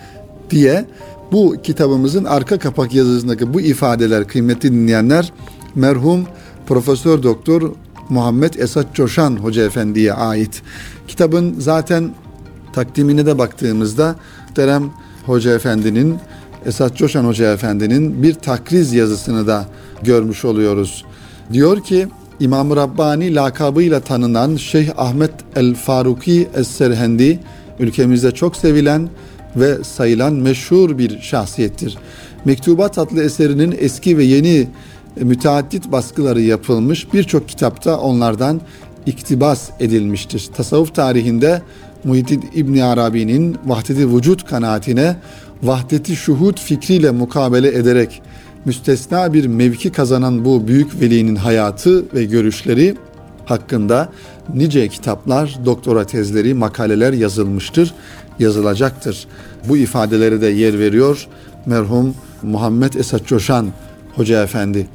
diye 0.50 0.86
bu 1.32 1.56
kitabımızın 1.64 2.24
arka 2.24 2.60
kapak 2.60 2.94
yazısındaki 2.94 3.54
bu 3.54 3.62
ifadeler 3.62 4.28
kıymetli 4.28 4.72
dinleyenler 4.72 5.34
merhum 5.76 6.26
Profesör 6.68 7.24
Doktor 7.24 7.72
Muhammed 8.10 8.54
Esat 8.54 8.96
Coşan 8.96 9.36
Hoca 9.36 9.66
Efendi'ye 9.66 10.14
ait. 10.14 10.62
Kitabın 11.08 11.56
zaten 11.60 12.12
takdimine 12.74 13.26
de 13.26 13.38
baktığımızda 13.38 14.16
Derem 14.56 14.90
Hoca 15.26 15.56
Efendi'nin 15.56 16.16
Esat 16.66 16.98
Coşan 16.98 17.26
Hoca 17.26 17.54
Efendi'nin 17.54 18.24
bir 18.24 18.34
takriz 18.34 18.94
yazısını 18.94 19.48
da 19.48 19.66
görmüş 20.04 20.46
oluyoruz. 20.46 21.06
Diyor 21.54 21.84
ki 21.84 22.08
İmam-ı 22.40 22.76
Rabbani 22.76 23.36
lakabıyla 23.36 24.00
tanınan 24.00 24.56
Şeyh 24.56 24.90
Ahmet 24.98 25.32
El 25.56 25.76
Faruki 25.76 26.48
Es-Serhendi 26.56 27.40
ülkemizde 27.80 28.32
çok 28.32 28.56
sevilen 28.56 29.10
ve 29.56 29.84
sayılan 29.84 30.34
meşhur 30.34 30.98
bir 30.98 31.22
şahsiyettir. 31.22 31.98
Mektubat 32.46 32.98
adlı 32.98 33.24
eserinin 33.24 33.76
eski 33.80 34.18
ve 34.18 34.24
yeni 34.24 34.68
müteaddit 35.16 35.92
baskıları 35.92 36.42
yapılmış 36.42 37.14
birçok 37.14 37.50
kitapta 37.50 37.98
onlardan 38.00 38.62
iktibas 39.06 39.70
edilmiştir. 39.80 40.50
Tasavvuf 40.56 40.96
tarihinde 40.96 41.62
Muhyiddin 42.04 42.50
İbn 42.56 42.80
Arabi'nin 42.80 43.58
vahdeti 43.66 44.16
vücut 44.16 44.50
kanaatine 44.50 45.16
vahdeti 45.64 46.16
şuhud 46.16 46.58
fikriyle 46.58 47.12
mukabele 47.12 47.68
ederek 47.68 48.22
müstesna 48.66 49.34
bir 49.34 49.46
mevki 49.46 49.92
kazanan 49.92 50.46
bu 50.46 50.68
büyük 50.68 51.02
velinin 51.02 51.36
hayatı 51.36 52.14
ve 52.14 52.24
görüşleri 52.24 52.96
hakkında 53.46 54.10
nice 54.54 54.88
kitaplar, 54.88 55.60
doktora 55.66 56.06
tezleri, 56.06 56.54
makaleler 56.54 57.14
yazılmıştır, 57.14 57.94
yazılacaktır. 58.40 59.28
Bu 59.70 59.78
ifadelere 59.78 60.42
de 60.42 60.48
yer 60.48 60.80
veriyor 60.80 61.28
merhum 61.66 62.16
Muhammed 62.44 62.94
Esat 62.94 63.28
Coşan 63.28 63.68
Hoca 64.16 64.44
Efendi. 64.44 64.88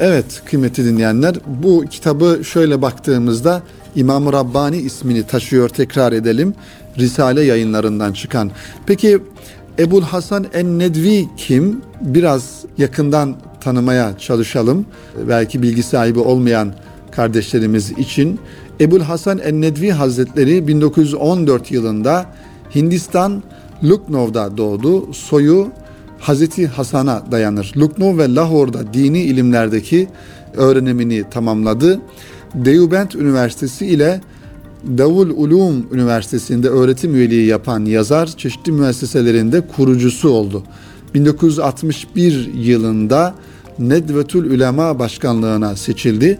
Evet 0.00 0.42
kıymetli 0.44 0.84
dinleyenler 0.84 1.34
bu 1.46 1.84
kitabı 1.90 2.40
şöyle 2.44 2.82
baktığımızda 2.82 3.62
İmam-ı 3.94 4.32
Rabbani 4.32 4.76
ismini 4.76 5.22
taşıyor 5.22 5.68
tekrar 5.68 6.12
edelim. 6.12 6.54
Risale 6.98 7.42
yayınlarından 7.42 8.12
çıkan. 8.12 8.50
Peki 8.86 9.18
Ebul 9.78 10.02
Hasan 10.02 10.46
en-Nedvi 10.54 11.28
kim? 11.36 11.80
Biraz 12.00 12.64
yakından 12.78 13.36
tanımaya 13.60 14.18
çalışalım. 14.18 14.86
Belki 15.28 15.62
bilgi 15.62 15.82
sahibi 15.82 16.18
olmayan 16.18 16.74
kardeşlerimiz 17.10 17.90
için. 17.90 18.40
Ebul 18.80 19.00
Hasan 19.00 19.38
en-Nedvi 19.38 19.90
Hazretleri 19.90 20.68
1914 20.68 21.72
yılında 21.72 22.26
Hindistan 22.74 23.42
Lucknow'da 23.84 24.56
doğdu. 24.56 25.12
Soyu 25.12 25.68
Hazreti 26.26 26.66
Hasan'a 26.66 27.22
dayanır. 27.30 27.72
Lucknow 27.76 28.18
ve 28.18 28.34
Lahor'da 28.34 28.94
dini 28.94 29.22
ilimlerdeki 29.22 30.08
öğrenimini 30.56 31.24
tamamladı. 31.30 32.00
Deobent 32.54 33.14
Üniversitesi 33.14 33.86
ile 33.86 34.20
Davul 34.98 35.30
Ulum 35.30 35.86
Üniversitesi'nde 35.92 36.68
öğretim 36.68 37.14
üyeliği 37.14 37.46
yapan 37.46 37.84
yazar 37.84 38.26
çeşitli 38.26 38.72
müesseselerinde 38.72 39.60
kurucusu 39.60 40.28
oldu. 40.28 40.62
1961 41.14 42.50
yılında 42.54 43.34
Nedvetül 43.78 44.44
Ülema 44.44 44.98
Başkanlığına 44.98 45.76
seçildi 45.76 46.38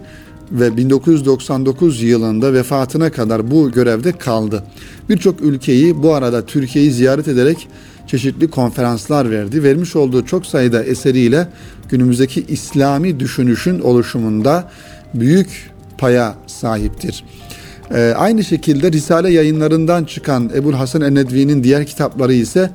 ve 0.51 0.77
1999 0.77 2.01
yılında 2.01 2.53
vefatına 2.53 3.11
kadar 3.11 3.51
bu 3.51 3.71
görevde 3.71 4.11
kaldı. 4.11 4.63
Birçok 5.09 5.41
ülkeyi 5.41 6.03
bu 6.03 6.13
arada 6.13 6.45
Türkiye'yi 6.45 6.91
ziyaret 6.91 7.27
ederek 7.27 7.67
çeşitli 8.07 8.49
konferanslar 8.49 9.31
verdi. 9.31 9.63
Vermiş 9.63 9.95
olduğu 9.95 10.25
çok 10.25 10.45
sayıda 10.45 10.83
eseriyle 10.83 11.47
günümüzdeki 11.89 12.45
İslami 12.47 13.19
düşünüşün 13.19 13.79
oluşumunda 13.79 14.71
büyük 15.13 15.71
paya 15.97 16.35
sahiptir. 16.47 17.23
Ee, 17.93 18.13
aynı 18.17 18.43
şekilde 18.43 18.91
Risale 18.91 19.31
yayınlarından 19.31 20.03
çıkan 20.03 20.51
Ebul 20.55 20.73
Hasan 20.73 21.01
Ennedvi'nin 21.01 21.63
diğer 21.63 21.85
kitapları 21.85 22.33
ise 22.33 22.69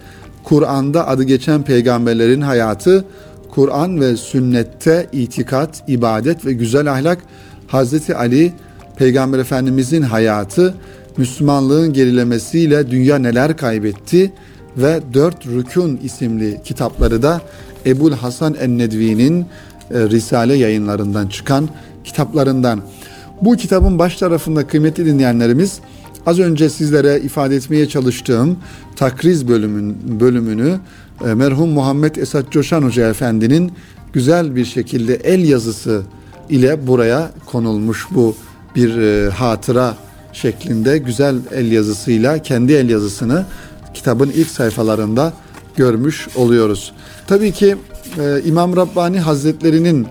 Kur'an'da 0.44 1.08
adı 1.08 1.22
geçen 1.22 1.62
peygamberlerin 1.62 2.40
hayatı, 2.40 3.04
Kur'an 3.50 4.00
ve 4.00 4.16
sünnette 4.16 5.06
itikat, 5.12 5.84
ibadet 5.88 6.46
ve 6.46 6.52
güzel 6.52 6.92
ahlak, 6.92 7.18
Hazreti 7.66 8.16
Ali, 8.16 8.52
Peygamber 8.96 9.38
Efendimizin 9.38 10.02
hayatı, 10.02 10.74
Müslümanlığın 11.16 11.92
gerilemesiyle 11.92 12.90
dünya 12.90 13.18
neler 13.18 13.56
kaybetti 13.56 14.32
ve 14.76 15.00
Dört 15.14 15.46
Rükun 15.46 16.00
isimli 16.02 16.60
kitapları 16.64 17.22
da 17.22 17.40
Ebul 17.86 18.12
Hasan 18.12 18.54
Ennedvi'nin 18.54 19.40
e, 19.40 19.44
Risale 20.00 20.54
yayınlarından 20.54 21.26
çıkan 21.26 21.68
kitaplarından. 22.04 22.80
Bu 23.42 23.56
kitabın 23.56 23.98
baş 23.98 24.16
tarafında 24.16 24.66
kıymetli 24.66 25.06
dinleyenlerimiz 25.06 25.80
az 26.26 26.38
önce 26.38 26.70
sizlere 26.70 27.20
ifade 27.20 27.56
etmeye 27.56 27.88
çalıştığım 27.88 28.58
takriz 28.96 29.48
bölümün 29.48 30.20
bölümünü 30.20 30.78
e, 31.24 31.34
merhum 31.34 31.70
Muhammed 31.70 32.16
Esat 32.16 32.50
Coşan 32.50 32.82
Hoca 32.82 33.08
Efendi'nin 33.08 33.72
güzel 34.12 34.56
bir 34.56 34.64
şekilde 34.64 35.14
el 35.14 35.48
yazısı 35.48 36.02
ile 36.48 36.86
buraya 36.86 37.30
konulmuş 37.46 38.06
bu 38.10 38.36
bir 38.76 38.96
e, 38.96 39.30
hatıra 39.30 39.96
şeklinde 40.32 40.98
güzel 40.98 41.36
el 41.54 41.72
yazısıyla 41.72 42.38
kendi 42.38 42.72
el 42.72 42.90
yazısını 42.90 43.46
kitabın 43.94 44.30
ilk 44.30 44.48
sayfalarında 44.48 45.32
görmüş 45.76 46.28
oluyoruz. 46.36 46.92
Tabii 47.26 47.52
ki 47.52 47.76
e, 48.18 48.42
İmam 48.44 48.76
Rabbani 48.76 49.20
Hazretleri'nin 49.20 50.06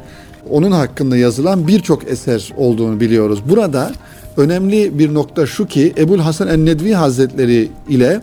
onun 0.49 0.71
hakkında 0.71 1.17
yazılan 1.17 1.67
birçok 1.67 2.11
eser 2.11 2.53
olduğunu 2.57 2.99
biliyoruz. 2.99 3.39
Burada 3.49 3.91
önemli 4.37 4.99
bir 4.99 5.13
nokta 5.13 5.45
şu 5.45 5.67
ki 5.67 5.93
Ebul 5.97 6.19
Hasan 6.19 6.47
Ennedvi 6.47 6.93
Hazretleri 6.93 7.69
ile 7.89 8.21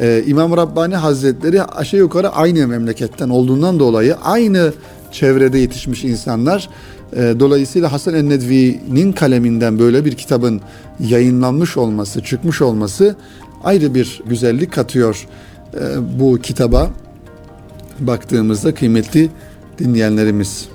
e, 0.00 0.22
İmam 0.26 0.56
Rabbani 0.56 0.96
Hazretleri 0.96 1.62
aşağı 1.62 2.00
yukarı 2.00 2.28
aynı 2.28 2.66
memleketten 2.66 3.28
olduğundan 3.28 3.78
dolayı 3.78 4.16
aynı 4.16 4.72
çevrede 5.12 5.58
yetişmiş 5.58 6.04
insanlar. 6.04 6.68
E, 7.16 7.34
dolayısıyla 7.40 7.92
Hasan 7.92 8.14
Ennedvi'nin 8.14 9.12
kaleminden 9.12 9.78
böyle 9.78 10.04
bir 10.04 10.14
kitabın 10.14 10.60
yayınlanmış 11.00 11.76
olması, 11.76 12.22
çıkmış 12.22 12.62
olması 12.62 13.16
ayrı 13.64 13.94
bir 13.94 14.22
güzellik 14.26 14.72
katıyor 14.72 15.26
e, 15.74 15.80
bu 16.20 16.38
kitaba 16.38 16.90
baktığımızda 18.00 18.74
kıymetli 18.74 19.30
dinleyenlerimiz. 19.78 20.68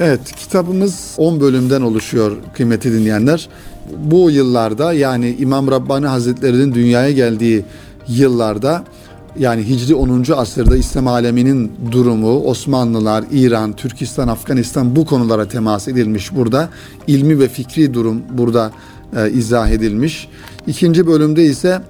Evet, 0.00 0.32
kitabımız 0.36 1.14
10 1.16 1.40
bölümden 1.40 1.82
oluşuyor 1.82 2.36
kıymetli 2.54 2.92
dinleyenler. 2.92 3.48
Bu 3.96 4.30
yıllarda 4.30 4.92
yani 4.92 5.36
İmam 5.38 5.70
Rabbani 5.70 6.06
Hazretleri'nin 6.06 6.74
dünyaya 6.74 7.10
geldiği 7.10 7.64
yıllarda 8.08 8.84
yani 9.38 9.68
Hicri 9.68 9.94
10. 9.94 10.24
asırda 10.36 10.76
İslam 10.76 11.06
aleminin 11.06 11.72
durumu, 11.92 12.40
Osmanlılar, 12.40 13.24
İran, 13.32 13.72
Türkistan, 13.72 14.28
Afganistan 14.28 14.96
bu 14.96 15.06
konulara 15.06 15.48
temas 15.48 15.88
edilmiş 15.88 16.34
burada. 16.34 16.68
ilmi 17.06 17.38
ve 17.38 17.48
fikri 17.48 17.94
durum 17.94 18.22
burada 18.30 18.72
e, 19.16 19.30
izah 19.30 19.68
edilmiş. 19.68 20.28
İkinci 20.66 21.06
bölümde 21.06 21.44
ise 21.44 21.82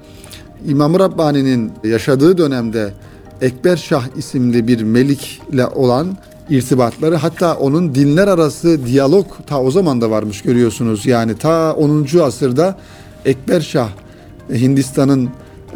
İmam 0.67 0.99
Rabbani'nin 0.99 1.71
yaşadığı 1.83 2.37
dönemde 2.37 2.93
Ekber 3.41 3.77
Şah 3.77 4.03
isimli 4.17 4.67
bir 4.67 4.81
melikle 4.81 5.67
olan 5.67 6.17
irtibatları 6.49 7.15
hatta 7.15 7.55
onun 7.55 7.95
dinler 7.95 8.27
arası 8.27 8.85
diyalog 8.85 9.25
ta 9.47 9.61
o 9.61 9.71
zaman 9.71 10.01
da 10.01 10.11
varmış 10.11 10.41
görüyorsunuz. 10.41 11.05
Yani 11.05 11.37
ta 11.37 11.73
10. 11.73 12.07
asırda 12.23 12.77
Ekber 13.25 13.61
Şah 13.61 13.89
Hindistan'ın 14.53 15.29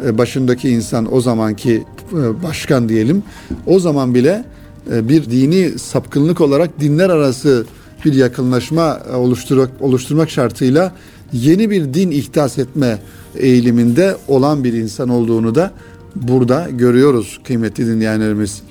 e, 0.06 0.18
başındaki 0.18 0.68
insan 0.70 1.14
o 1.14 1.20
zamanki 1.20 1.84
e, 2.12 2.42
başkan 2.42 2.88
diyelim 2.88 3.22
o 3.66 3.78
zaman 3.78 4.14
bile 4.14 4.44
e, 4.92 5.08
bir 5.08 5.30
dini 5.30 5.78
sapkınlık 5.78 6.40
olarak 6.40 6.80
dinler 6.80 7.10
arası 7.10 7.66
bir 8.04 8.14
yakınlaşma 8.14 8.98
oluşturmak, 9.14 9.70
oluşturmak 9.80 10.30
şartıyla 10.30 10.92
yeni 11.32 11.70
bir 11.70 11.94
din 11.94 12.10
ihdas 12.10 12.58
etme 12.58 12.98
eğiliminde 13.36 14.16
olan 14.28 14.64
bir 14.64 14.72
insan 14.72 15.08
olduğunu 15.08 15.54
da 15.54 15.72
burada 16.16 16.68
görüyoruz 16.70 17.40
kıymetli 17.44 17.86
dinleyenlerimiz. 17.86 18.62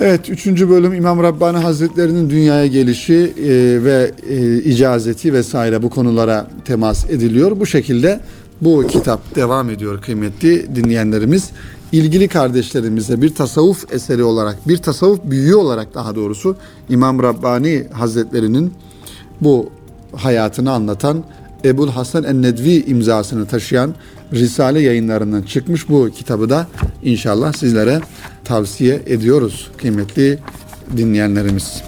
Evet, 0.00 0.30
üçüncü 0.30 0.70
bölüm 0.70 0.94
İmam 0.94 1.22
Rabbani 1.22 1.58
Hazretleri'nin 1.58 2.30
dünyaya 2.30 2.66
gelişi 2.66 3.14
e, 3.14 3.48
ve 3.84 4.10
e, 4.28 4.62
icazeti 4.62 5.32
vesaire 5.32 5.82
bu 5.82 5.90
konulara 5.90 6.50
temas 6.64 7.10
ediliyor. 7.10 7.60
Bu 7.60 7.66
şekilde 7.66 8.20
bu 8.60 8.86
kitap 8.86 9.36
devam 9.36 9.70
ediyor 9.70 10.00
kıymetli 10.02 10.76
dinleyenlerimiz. 10.76 11.50
İlgili 11.92 12.28
kardeşlerimize 12.28 13.22
bir 13.22 13.34
tasavvuf 13.34 13.92
eseri 13.92 14.22
olarak, 14.22 14.68
bir 14.68 14.76
tasavvuf 14.76 15.20
büyüğü 15.24 15.54
olarak 15.54 15.94
daha 15.94 16.14
doğrusu 16.14 16.56
İmam 16.88 17.22
Rabbani 17.22 17.86
Hazretleri'nin 17.92 18.72
bu 19.40 19.70
hayatını 20.16 20.72
anlatan 20.72 21.24
Ebul 21.64 21.88
Hasan 21.88 22.24
Ennedvi 22.24 22.84
imzasını 22.86 23.46
taşıyan 23.46 23.94
Risale 24.32 24.80
yayınlarından 24.80 25.42
çıkmış 25.42 25.88
bu 25.88 26.10
kitabı 26.10 26.50
da 26.50 26.66
inşallah 27.02 27.52
sizlere 27.52 28.00
tavsiye 28.44 29.02
ediyoruz 29.06 29.70
kıymetli 29.76 30.38
dinleyenlerimiz. 30.96 31.82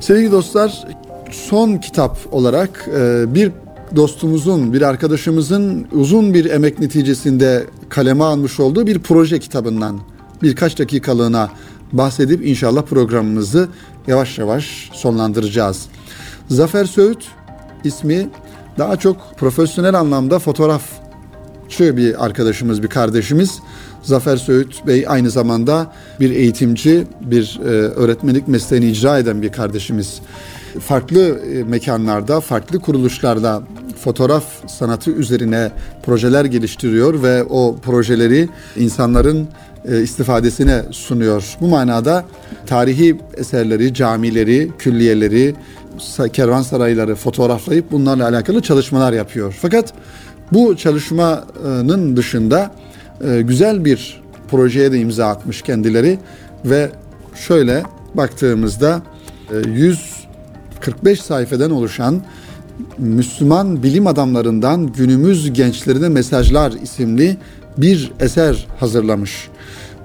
Sevgili 0.00 0.32
dostlar, 0.32 0.86
son 1.30 1.76
kitap 1.76 2.18
olarak 2.30 2.88
e, 2.96 3.34
bir 3.34 3.52
dostumuzun, 3.96 4.72
bir 4.72 4.82
arkadaşımızın 4.82 5.86
uzun 5.92 6.34
bir 6.34 6.44
emek 6.44 6.80
neticesinde 6.80 7.66
kaleme 7.88 8.24
almış 8.24 8.60
olduğu 8.60 8.86
bir 8.86 8.98
proje 8.98 9.38
kitabından 9.38 10.00
birkaç 10.42 10.78
dakikalığına 10.78 11.50
bahsedip 11.92 12.46
inşallah 12.46 12.82
programımızı 12.82 13.68
yavaş 14.06 14.38
yavaş 14.38 14.90
sonlandıracağız. 14.92 15.86
Zafer 16.48 16.84
Söğüt 16.84 17.24
ismi 17.84 18.28
daha 18.78 18.96
çok 18.96 19.16
profesyonel 19.36 19.94
anlamda 19.94 20.38
fotoğrafçı 20.38 21.96
bir 21.96 22.24
arkadaşımız, 22.24 22.82
bir 22.82 22.88
kardeşimiz. 22.88 23.58
Zafer 24.02 24.36
Söğüt 24.36 24.86
Bey 24.86 25.04
aynı 25.08 25.30
zamanda 25.30 25.92
bir 26.20 26.30
eğitimci, 26.30 27.06
bir 27.20 27.60
e, 27.64 27.68
öğretmenlik 27.70 28.48
mesleğini 28.48 28.90
icra 28.90 29.18
eden 29.18 29.42
bir 29.42 29.52
kardeşimiz. 29.52 30.20
Farklı 30.80 31.20
e, 31.20 31.62
mekanlarda, 31.62 32.40
farklı 32.40 32.80
kuruluşlarda 32.80 33.62
fotoğraf 34.00 34.44
sanatı 34.66 35.10
üzerine 35.10 35.70
projeler 36.02 36.44
geliştiriyor 36.44 37.22
ve 37.22 37.44
o 37.44 37.76
projeleri 37.76 38.48
insanların 38.76 39.48
e, 39.88 40.02
istifadesine 40.02 40.82
sunuyor. 40.90 41.56
Bu 41.60 41.68
manada 41.68 42.24
tarihi 42.66 43.16
eserleri, 43.36 43.94
camileri, 43.94 44.70
külliyeleri, 44.78 45.54
kervansarayları 46.32 47.14
fotoğraflayıp 47.14 47.92
bunlarla 47.92 48.28
alakalı 48.28 48.62
çalışmalar 48.62 49.12
yapıyor. 49.12 49.56
Fakat 49.62 49.92
bu 50.52 50.76
çalışmanın 50.76 52.16
dışında 52.16 52.70
e, 53.24 53.42
güzel 53.42 53.84
bir 53.84 54.22
projeye 54.50 54.92
de 54.92 54.98
imza 54.98 55.26
atmış 55.28 55.62
kendileri 55.62 56.18
ve 56.64 56.90
şöyle 57.34 57.82
baktığımızda 58.14 59.02
145 59.66 61.18
e, 61.18 61.22
sayfadan 61.22 61.70
oluşan 61.70 62.22
Müslüman 62.98 63.82
bilim 63.82 64.06
adamlarından 64.06 64.92
günümüz 64.92 65.52
gençlerine 65.52 66.08
mesajlar 66.08 66.72
isimli 66.82 67.36
bir 67.76 68.12
eser 68.20 68.66
hazırlamış. 68.80 69.48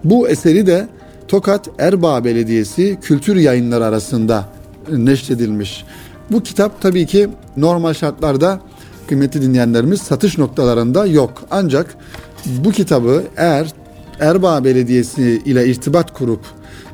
Bu 0.03 0.29
eseri 0.29 0.67
de 0.67 0.88
Tokat 1.27 1.69
Erbaa 1.79 2.23
Belediyesi 2.23 2.97
kültür 3.01 3.36
yayınları 3.36 3.86
arasında 3.86 4.45
neşredilmiş. 4.91 5.86
Bu 6.31 6.43
kitap 6.43 6.81
tabii 6.81 7.05
ki 7.05 7.29
normal 7.57 7.93
şartlarda 7.93 8.59
kıymetli 9.07 9.41
dinleyenlerimiz 9.41 10.01
satış 10.01 10.38
noktalarında 10.38 11.05
yok. 11.05 11.43
Ancak 11.51 11.95
bu 12.45 12.71
kitabı 12.71 13.23
eğer 13.38 13.67
Erbaa 14.19 14.63
Belediyesi 14.63 15.41
ile 15.45 15.67
irtibat 15.67 16.13
kurup 16.13 16.41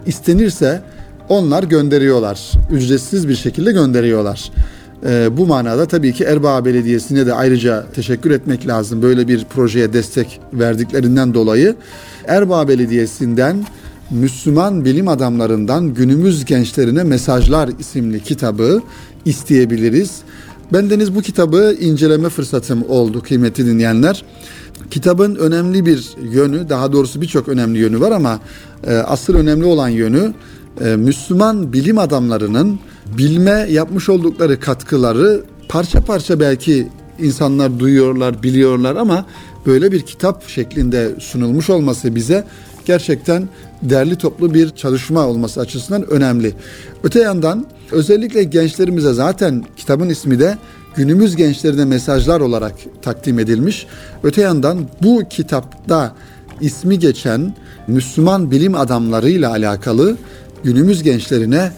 istenirse 0.06 0.82
onlar 1.30 1.64
gönderiyorlar. 1.64 2.52
Ücretsiz 2.72 3.28
bir 3.28 3.36
şekilde 3.36 3.72
gönderiyorlar. 3.72 4.52
E, 5.06 5.38
bu 5.38 5.46
manada 5.46 5.86
tabii 5.86 6.14
ki 6.14 6.24
Erbaa 6.24 6.66
Belediyesi'ne 6.66 7.26
de 7.26 7.34
ayrıca 7.34 7.86
teşekkür 7.94 8.32
etmek 8.32 8.68
lazım. 8.68 9.02
Böyle 9.02 9.28
bir 9.28 9.46
projeye 9.46 9.94
destek 9.94 10.40
verdiklerinden 10.54 11.34
dolayı. 11.34 11.76
Erbaa 12.28 12.68
Belediyesi'nden 12.68 13.66
Müslüman 14.12 14.86
bilim 14.86 15.08
adamlarından 15.08 15.94
günümüz 15.94 16.46
gençlerine 16.46 17.04
mesajlar 17.04 17.70
isimli 17.80 18.24
kitabı 18.24 18.82
isteyebiliriz. 19.26 20.12
Bendeniz 20.74 21.16
bu 21.16 21.22
kitabı 21.22 21.76
inceleme 21.80 22.30
fırsatım 22.30 22.84
oldu 22.90 23.24
kıymetli 23.24 23.66
dinleyenler. 23.66 24.24
Kitabın 24.92 25.36
önemli 25.36 25.86
bir 25.86 26.10
yönü, 26.32 26.70
daha 26.70 26.92
doğrusu 26.92 27.22
birçok 27.22 27.48
önemli 27.48 27.80
yönü 27.80 28.00
var 28.00 28.12
ama 28.12 28.40
e, 28.88 28.96
asıl 28.96 29.36
önemli 29.36 29.66
olan 29.66 29.90
yönü 29.90 30.34
Müslüman 30.80 31.74
bilim 31.74 31.98
adamlarının 31.98 32.80
bilme 33.18 33.68
yapmış 33.70 34.10
oldukları 34.10 34.60
katkıları 34.60 35.44
parça 35.70 36.02
parça 36.02 36.40
belki 36.40 36.88
insanlar 37.20 37.80
duyuyorlar, 37.80 38.44
biliyorlar 38.44 38.96
ama 38.96 39.26
böyle 39.66 39.92
bir 39.92 40.02
kitap 40.02 40.48
şeklinde 40.48 41.16
sunulmuş 41.20 41.70
olması 41.70 42.16
bize 42.16 42.46
gerçekten 42.86 43.50
derli 43.82 44.16
toplu 44.16 44.54
bir 44.54 44.70
çalışma 44.70 45.28
olması 45.28 45.60
açısından 45.60 46.10
önemli. 46.10 46.54
Öte 47.04 47.20
yandan 47.20 47.66
özellikle 47.92 48.44
gençlerimize 48.44 49.14
zaten 49.14 49.66
kitabın 49.78 50.10
ismi 50.10 50.40
de 50.40 50.58
günümüz 50.96 51.36
gençlerine 51.36 51.86
mesajlar 51.86 52.40
olarak 52.40 52.74
takdim 53.02 53.40
edilmiş. 53.40 53.88
Öte 54.24 54.42
yandan 54.42 54.80
bu 55.04 55.24
kitapta 55.30 56.16
ismi 56.62 57.00
geçen 57.00 57.56
Müslüman 57.88 58.52
bilim 58.52 58.76
adamlarıyla 58.76 59.50
alakalı 59.50 60.18
günümüz 60.64 61.04
gençlerine 61.04 61.72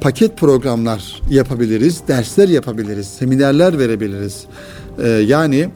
paket 0.00 0.36
programlar 0.36 1.22
yapabiliriz, 1.30 2.00
dersler 2.08 2.48
yapabiliriz, 2.48 3.06
seminerler 3.06 3.78
verebiliriz. 3.78 4.44
Ee, 5.02 5.08
yani 5.08 5.68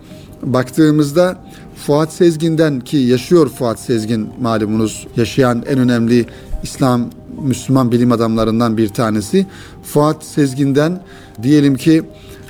baktığımızda 0.42 1.38
Fuat 1.86 2.12
Sezgin'den 2.12 2.80
ki 2.80 2.96
yaşıyor 2.96 3.48
Fuat 3.48 3.80
Sezgin 3.80 4.28
malumunuz 4.40 5.06
yaşayan 5.16 5.64
en 5.68 5.78
önemli 5.78 6.26
İslam 6.62 7.10
Müslüman 7.42 7.92
bilim 7.92 8.12
adamlarından 8.12 8.76
bir 8.76 8.88
tanesi. 8.88 9.46
Fuat 9.82 10.24
Sezgin'den 10.24 11.00
diyelim 11.42 11.76
ki 11.76 12.02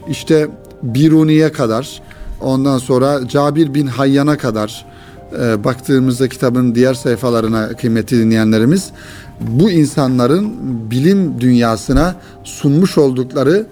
işte 0.09 0.48
Biruni'ye 0.83 1.53
kadar 1.53 2.03
ondan 2.40 2.79
sonra 2.79 3.29
Cabir 3.29 3.75
bin 3.75 3.87
Hayyan'a 3.87 4.38
kadar 4.38 4.87
e, 5.40 5.64
baktığımızda 5.64 6.29
kitabın 6.29 6.75
diğer 6.75 6.94
sayfalarına 6.94 7.68
kıymetli 7.68 8.18
dinleyenlerimiz 8.18 8.90
bu 9.49 9.71
insanların 9.71 10.53
bilim 10.91 11.41
dünyasına 11.41 12.15
sunmuş 12.45 12.99
oldukları 12.99 13.67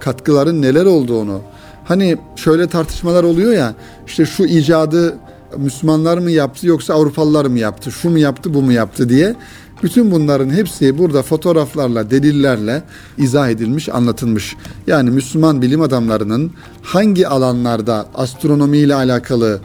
katkıların 0.00 0.62
neler 0.62 0.84
olduğunu 0.84 1.40
hani 1.84 2.16
şöyle 2.36 2.66
tartışmalar 2.66 3.24
oluyor 3.24 3.52
ya 3.52 3.74
işte 4.06 4.26
şu 4.26 4.44
icadı 4.44 5.16
Müslümanlar 5.56 6.18
mı 6.18 6.30
yaptı 6.30 6.66
yoksa 6.66 6.94
Avrupalılar 6.94 7.46
mı 7.46 7.58
yaptı 7.58 7.92
şu 7.92 8.10
mu 8.10 8.18
yaptı 8.18 8.54
bu 8.54 8.62
mu 8.62 8.72
yaptı 8.72 9.08
diye 9.08 9.34
bütün 9.82 10.10
bunların 10.10 10.50
hepsi 10.50 10.98
burada 10.98 11.22
fotoğraflarla, 11.22 12.10
delillerle 12.10 12.82
izah 13.18 13.48
edilmiş, 13.48 13.88
anlatılmış. 13.88 14.56
Yani 14.86 15.10
Müslüman 15.10 15.62
bilim 15.62 15.80
adamlarının 15.80 16.52
hangi 16.82 17.28
alanlarda 17.28 18.06
astronomiyle 18.14 18.94
alakalı, 18.94 19.60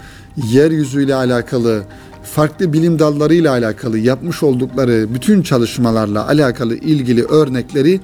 yeryüzüyle 0.52 1.16
alakalı, 1.16 1.84
farklı 2.24 2.74
bilim 2.74 3.00
dallarıyla 3.00 3.52
alakalı 3.52 4.00
yapmış 4.00 4.44
oldukları 4.44 5.14
bütün 5.14 5.42
çalışmalarla 5.42 6.28
alakalı 6.28 6.76
ilgili 6.76 7.24
örnekleri 7.24 8.00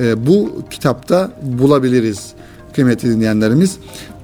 e, 0.00 0.26
bu 0.26 0.62
kitapta 0.70 1.32
bulabiliriz 1.42 2.32
kıymetli 2.72 3.10
dinleyenlerimiz. 3.10 3.76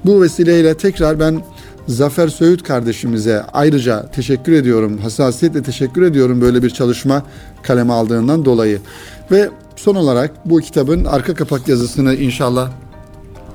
Bu 0.04 0.22
vesileyle 0.22 0.76
tekrar 0.76 1.20
ben 1.20 1.42
Zafer 1.88 2.28
Söğüt 2.28 2.62
kardeşimize 2.62 3.42
ayrıca 3.52 4.10
teşekkür 4.10 4.52
ediyorum. 4.52 4.98
Hassasiyetle 4.98 5.62
teşekkür 5.62 6.02
ediyorum 6.02 6.40
böyle 6.40 6.62
bir 6.62 6.70
çalışma 6.70 7.22
kaleme 7.62 7.92
aldığından 7.92 8.44
dolayı. 8.44 8.80
Ve 9.30 9.50
son 9.76 9.94
olarak 9.94 10.30
bu 10.44 10.60
kitabın 10.60 11.04
arka 11.04 11.34
kapak 11.34 11.68
yazısını 11.68 12.14
inşallah 12.14 12.70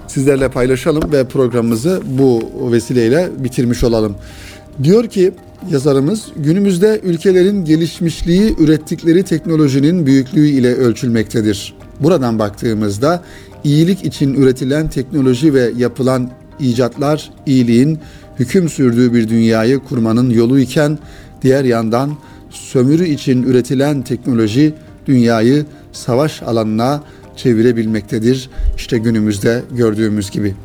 sizlerle 0.08 0.50
paylaşalım 0.50 1.12
ve 1.12 1.28
programımızı 1.28 2.02
bu 2.06 2.42
vesileyle 2.72 3.30
bitirmiş 3.38 3.84
olalım. 3.84 4.16
Diyor 4.84 5.08
ki 5.08 5.34
yazarımız 5.70 6.26
günümüzde 6.36 7.00
ülkelerin 7.04 7.66
gelişmişliği 7.66 8.56
ürettikleri 8.60 9.24
teknolojinin 9.24 10.06
büyüklüğü 10.06 10.48
ile 10.48 10.76
ölçülmektedir. 10.76 11.74
Buradan 12.00 12.40
baktığımızda 12.40 13.24
iyilik 13.64 14.06
için 14.06 14.34
üretilen 14.34 14.90
teknoloji 14.90 15.54
ve 15.54 15.72
yapılan 15.78 16.30
icatlar 16.60 17.32
iyiliğin 17.46 18.00
hüküm 18.40 18.70
sürdüğü 18.70 19.14
bir 19.14 19.30
dünyayı 19.30 19.80
kurmanın 19.80 20.30
yolu 20.30 20.60
iken 20.60 21.00
diğer 21.42 21.64
yandan 21.64 22.18
sömürü 22.50 23.08
için 23.08 23.44
üretilen 23.44 24.02
teknoloji 24.02 24.74
dünyayı 25.06 25.66
savaş 25.92 26.44
alanına 26.44 27.04
çevirebilmektedir. 27.36 28.50
İşte 28.78 28.98
günümüzde 28.98 29.64
gördüğümüz 29.72 30.32
gibi. 30.32 30.56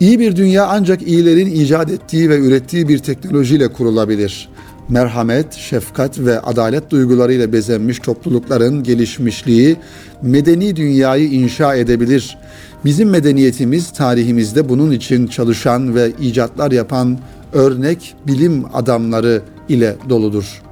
İyi 0.00 0.18
bir 0.18 0.36
dünya 0.36 0.66
ancak 0.66 1.02
iyilerin 1.02 1.46
icat 1.46 1.90
ettiği 1.90 2.30
ve 2.30 2.38
ürettiği 2.38 2.88
bir 2.88 2.98
teknolojiyle 2.98 3.72
kurulabilir. 3.72 4.48
Merhamet, 4.88 5.54
şefkat 5.54 6.18
ve 6.18 6.40
adalet 6.40 6.90
duygularıyla 6.90 7.52
bezenmiş 7.52 7.98
toplulukların 7.98 8.82
gelişmişliği 8.82 9.76
medeni 10.22 10.76
dünyayı 10.76 11.28
inşa 11.28 11.74
edebilir. 11.74 12.38
Bizim 12.84 13.10
medeniyetimiz 13.10 13.92
tarihimizde 13.92 14.68
bunun 14.68 14.90
için 14.90 15.26
çalışan 15.26 15.94
ve 15.94 16.12
icatlar 16.20 16.72
yapan 16.72 17.18
örnek 17.52 18.14
bilim 18.26 18.64
adamları 18.74 19.42
ile 19.68 19.96
doludur. 20.08 20.62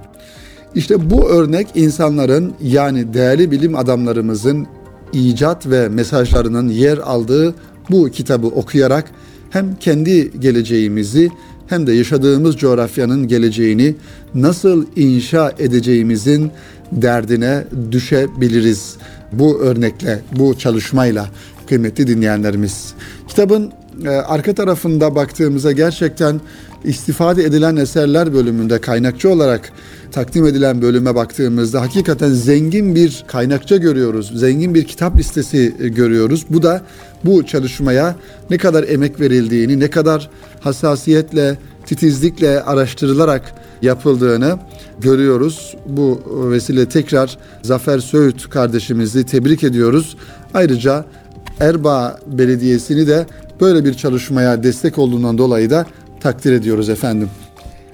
İşte 0.74 1.10
bu 1.10 1.28
örnek 1.28 1.66
insanların 1.74 2.54
yani 2.62 3.14
değerli 3.14 3.50
bilim 3.50 3.76
adamlarımızın 3.76 4.66
icat 5.12 5.66
ve 5.66 5.88
mesajlarının 5.88 6.68
yer 6.68 6.98
aldığı 6.98 7.54
bu 7.90 8.10
kitabı 8.10 8.46
okuyarak 8.46 9.10
hem 9.50 9.74
kendi 9.74 10.40
geleceğimizi 10.40 11.30
hem 11.66 11.86
de 11.86 11.92
yaşadığımız 11.92 12.56
coğrafyanın 12.56 13.28
geleceğini 13.28 13.94
nasıl 14.34 14.86
inşa 14.96 15.52
edeceğimizin 15.58 16.50
derdine 16.92 17.64
düşebiliriz. 17.92 18.96
Bu 19.32 19.60
örnekle, 19.60 20.20
bu 20.38 20.58
çalışmayla 20.58 21.28
kıymetli 21.68 22.06
dinleyenlerimiz. 22.06 22.94
Kitabın 23.28 23.72
e, 24.04 24.08
arka 24.08 24.54
tarafında 24.54 25.14
baktığımızda 25.14 25.72
gerçekten 25.72 26.40
istifade 26.86 27.44
edilen 27.44 27.76
eserler 27.76 28.34
bölümünde 28.34 28.80
kaynakçı 28.80 29.30
olarak 29.30 29.72
takdim 30.12 30.46
edilen 30.46 30.82
bölüme 30.82 31.14
baktığımızda 31.14 31.80
hakikaten 31.80 32.30
zengin 32.30 32.94
bir 32.94 33.24
kaynakça 33.26 33.76
görüyoruz. 33.76 34.32
Zengin 34.34 34.74
bir 34.74 34.84
kitap 34.84 35.18
listesi 35.18 35.74
e, 35.80 35.88
görüyoruz. 35.88 36.46
Bu 36.50 36.62
da 36.62 36.82
bu 37.24 37.46
çalışmaya 37.46 38.16
ne 38.50 38.58
kadar 38.58 38.88
emek 38.88 39.20
verildiğini, 39.20 39.80
ne 39.80 39.90
kadar 39.90 40.30
hassasiyetle, 40.60 41.58
titizlikle 41.86 42.62
araştırılarak 42.62 43.54
yapıldığını 43.82 44.58
görüyoruz. 45.00 45.76
Bu 45.86 46.20
vesile 46.50 46.88
tekrar 46.88 47.38
Zafer 47.62 47.98
Söğüt 47.98 48.50
kardeşimizi 48.50 49.26
tebrik 49.26 49.64
ediyoruz. 49.64 50.16
Ayrıca 50.54 51.04
Erbaa 51.60 52.18
Belediyesi'ni 52.26 53.06
de 53.06 53.26
böyle 53.60 53.84
bir 53.84 53.94
çalışmaya 53.94 54.62
destek 54.62 54.98
olduğundan 54.98 55.38
dolayı 55.38 55.70
da 55.70 55.86
takdir 56.20 56.52
ediyoruz 56.52 56.88
efendim. 56.88 57.28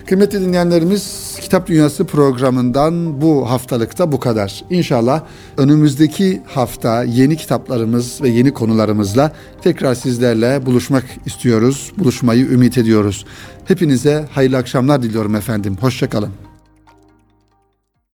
Kıymetli 0.06 0.40
dinleyenlerimiz 0.40 1.36
Kitap 1.40 1.66
Dünyası 1.66 2.04
programından 2.04 3.20
bu 3.20 3.50
haftalıkta 3.50 4.12
bu 4.12 4.20
kadar. 4.20 4.64
İnşallah 4.70 5.22
önümüzdeki 5.56 6.42
hafta 6.46 7.04
yeni 7.04 7.36
kitaplarımız 7.36 8.22
ve 8.22 8.28
yeni 8.28 8.52
konularımızla 8.52 9.32
tekrar 9.62 9.94
sizlerle 9.94 10.66
buluşmak 10.66 11.04
istiyoruz. 11.26 11.92
Buluşmayı 11.98 12.46
ümit 12.46 12.78
ediyoruz. 12.78 13.24
Hepinize 13.64 14.24
hayırlı 14.30 14.56
akşamlar 14.56 15.02
diliyorum 15.02 15.34
efendim. 15.34 15.76
Hoşçakalın. 15.80 16.51